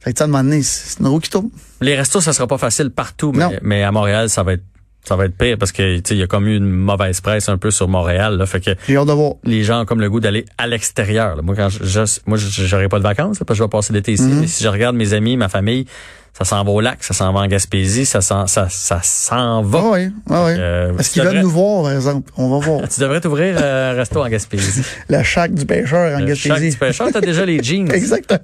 Fait 0.00 0.12
que, 0.12 0.18
sais, 0.18 0.22
à 0.22 0.24
un 0.26 0.28
moment 0.28 0.44
donné, 0.44 0.62
c'est 0.62 1.00
une 1.00 1.06
roue 1.08 1.18
qui 1.20 1.28
tourne. 1.28 1.50
Les 1.80 1.94
restos, 1.96 2.20
ça 2.20 2.32
sera 2.32 2.46
pas 2.46 2.56
facile 2.58 2.90
partout, 2.90 3.32
mais, 3.32 3.58
mais 3.62 3.82
à 3.82 3.90
Montréal, 3.92 4.30
ça 4.30 4.42
va 4.44 4.52
être 4.54 4.62
Ça 5.04 5.16
va 5.16 5.24
être 5.24 5.36
pire 5.38 5.56
parce 5.58 5.72
que 5.72 5.96
tu 5.96 6.02
sais, 6.04 6.14
il 6.16 6.18
y 6.18 6.22
a 6.22 6.26
comme 6.26 6.46
eu 6.48 6.56
une 6.56 6.68
mauvaise 6.68 7.20
presse 7.22 7.48
un 7.48 7.56
peu 7.56 7.70
sur 7.70 7.88
Montréal. 7.88 8.36
Là, 8.36 8.44
fait 8.44 8.60
que 8.60 8.70
les 9.44 9.64
gens 9.64 9.80
ont 9.82 9.84
comme 9.86 10.00
le 10.02 10.10
goût 10.10 10.20
d'aller 10.20 10.44
à 10.58 10.66
l'extérieur. 10.66 11.42
Moi, 11.42 11.54
quand 11.56 11.70
je, 11.70 11.82
je- 11.84 12.20
moi, 12.26 12.36
j'aurai 12.38 12.88
pas 12.88 12.98
de 12.98 13.04
vacances 13.04 13.38
là, 13.40 13.46
parce 13.46 13.56
que 13.58 13.62
je 13.62 13.64
vais 13.64 13.70
passer 13.70 13.92
l'été 13.94 14.12
ici. 14.12 14.24
Mais 14.40 14.46
si 14.46 14.62
je 14.62 14.68
regarde 14.68 14.96
mes 14.96 15.14
amis, 15.14 15.36
ma 15.38 15.48
famille, 15.48 15.86
ça 16.38 16.44
s'en 16.44 16.62
va 16.64 16.70
au 16.70 16.80
lac, 16.80 17.02
ça 17.02 17.14
s'en 17.14 17.32
va 17.32 17.40
en 17.40 17.46
Gaspésie, 17.46 18.06
ça 18.06 18.20
s'en, 18.20 18.46
ça, 18.46 18.68
ça 18.70 19.00
s'en 19.02 19.62
va. 19.62 19.78
Ah 19.82 19.90
oui, 19.92 20.10
ah 20.30 20.44
oui. 20.46 20.52
Euh, 20.56 20.96
Est-ce 20.98 21.10
qu'ils 21.10 21.22
veulent 21.22 21.32
devrais- 21.32 21.42
nous 21.42 21.50
voir, 21.50 21.82
par 21.84 21.92
exemple? 21.92 22.30
On 22.36 22.48
va 22.48 22.64
voir. 22.64 22.88
Tu 22.94 23.00
devrais 23.00 23.20
t'ouvrir 23.20 23.56
euh, 23.60 23.92
un 23.92 23.96
resto 23.96 24.22
en 24.22 24.28
Gaspésie. 24.28 24.82
La 25.08 25.22
chaque 25.24 25.52
du 25.52 25.66
pêcheur 25.66 26.16
en 26.16 26.20
Le 26.20 26.34
Chac 26.34 26.52
Gaspésie. 26.52 26.70
du 26.70 26.76
pêcheur, 26.78 27.08
t'as 27.12 27.20
déjà 27.20 27.44
les 27.44 27.62
jeans. 27.62 27.90
Exactement. 27.92 28.38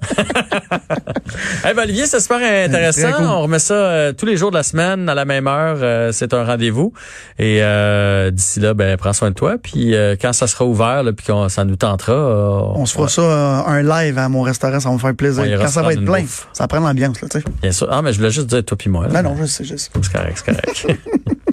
Eh 1.69 1.73
ben 1.73 1.83
Olivier, 1.83 2.05
c'est 2.05 2.19
super 2.19 2.37
intéressant. 2.37 3.11
Cool. 3.13 3.25
On 3.25 3.41
remet 3.43 3.59
ça 3.59 3.73
euh, 3.73 4.13
tous 4.13 4.25
les 4.25 4.37
jours 4.37 4.51
de 4.51 4.57
la 4.57 4.63
semaine 4.63 5.07
à 5.09 5.13
la 5.15 5.25
même 5.25 5.47
heure. 5.47 5.77
Euh, 5.81 6.11
c'est 6.11 6.33
un 6.33 6.43
rendez-vous. 6.43 6.93
Et 7.39 7.59
euh, 7.61 8.31
d'ici 8.31 8.59
là, 8.59 8.73
ben 8.73 8.97
prends 8.97 9.13
soin 9.13 9.29
de 9.29 9.35
toi. 9.35 9.55
Puis 9.61 9.95
euh, 9.95 10.15
quand 10.19 10.33
ça 10.33 10.47
sera 10.47 10.65
ouvert, 10.65 11.03
là, 11.03 11.11
puis 11.13 11.25
qu'on 11.25 11.49
ça 11.49 11.63
nous 11.65 11.75
tentera, 11.75 12.13
euh, 12.13 12.59
On 12.75 12.85
se 12.85 12.93
fera 12.93 13.07
ça 13.07 13.21
euh, 13.21 13.61
un 13.65 13.81
live 13.83 14.17
à 14.17 14.29
mon 14.29 14.41
restaurant, 14.41 14.79
ça 14.79 14.89
va 14.89 14.95
me 14.95 14.99
faire 14.99 15.15
plaisir. 15.15 15.43
Quand 15.59 15.67
ça 15.67 15.81
va 15.81 15.93
être 15.93 16.03
plein, 16.05 16.21
bouffe. 16.21 16.47
ça 16.53 16.67
prend 16.67 16.79
l'ambiance, 16.79 17.21
là, 17.21 17.27
tu 17.29 17.39
sais. 17.39 17.45
Bien 17.61 17.71
sûr. 17.71 17.84
Ah, 17.89 18.01
mais 18.01 18.11
je 18.13 18.17
voulais 18.17 18.31
juste 18.31 18.47
dire 18.47 18.63
toi 18.63 18.77
puis 18.77 18.89
moi. 18.89 19.07
là. 19.07 19.21
Non, 19.21 19.31
non, 19.31 19.37
je 19.41 19.45
sais, 19.45 19.63
je 19.63 19.75
sais. 19.75 19.89
C'est 19.93 20.11
correct, 20.11 20.43
c'est 20.45 20.53
correct. 20.53 20.87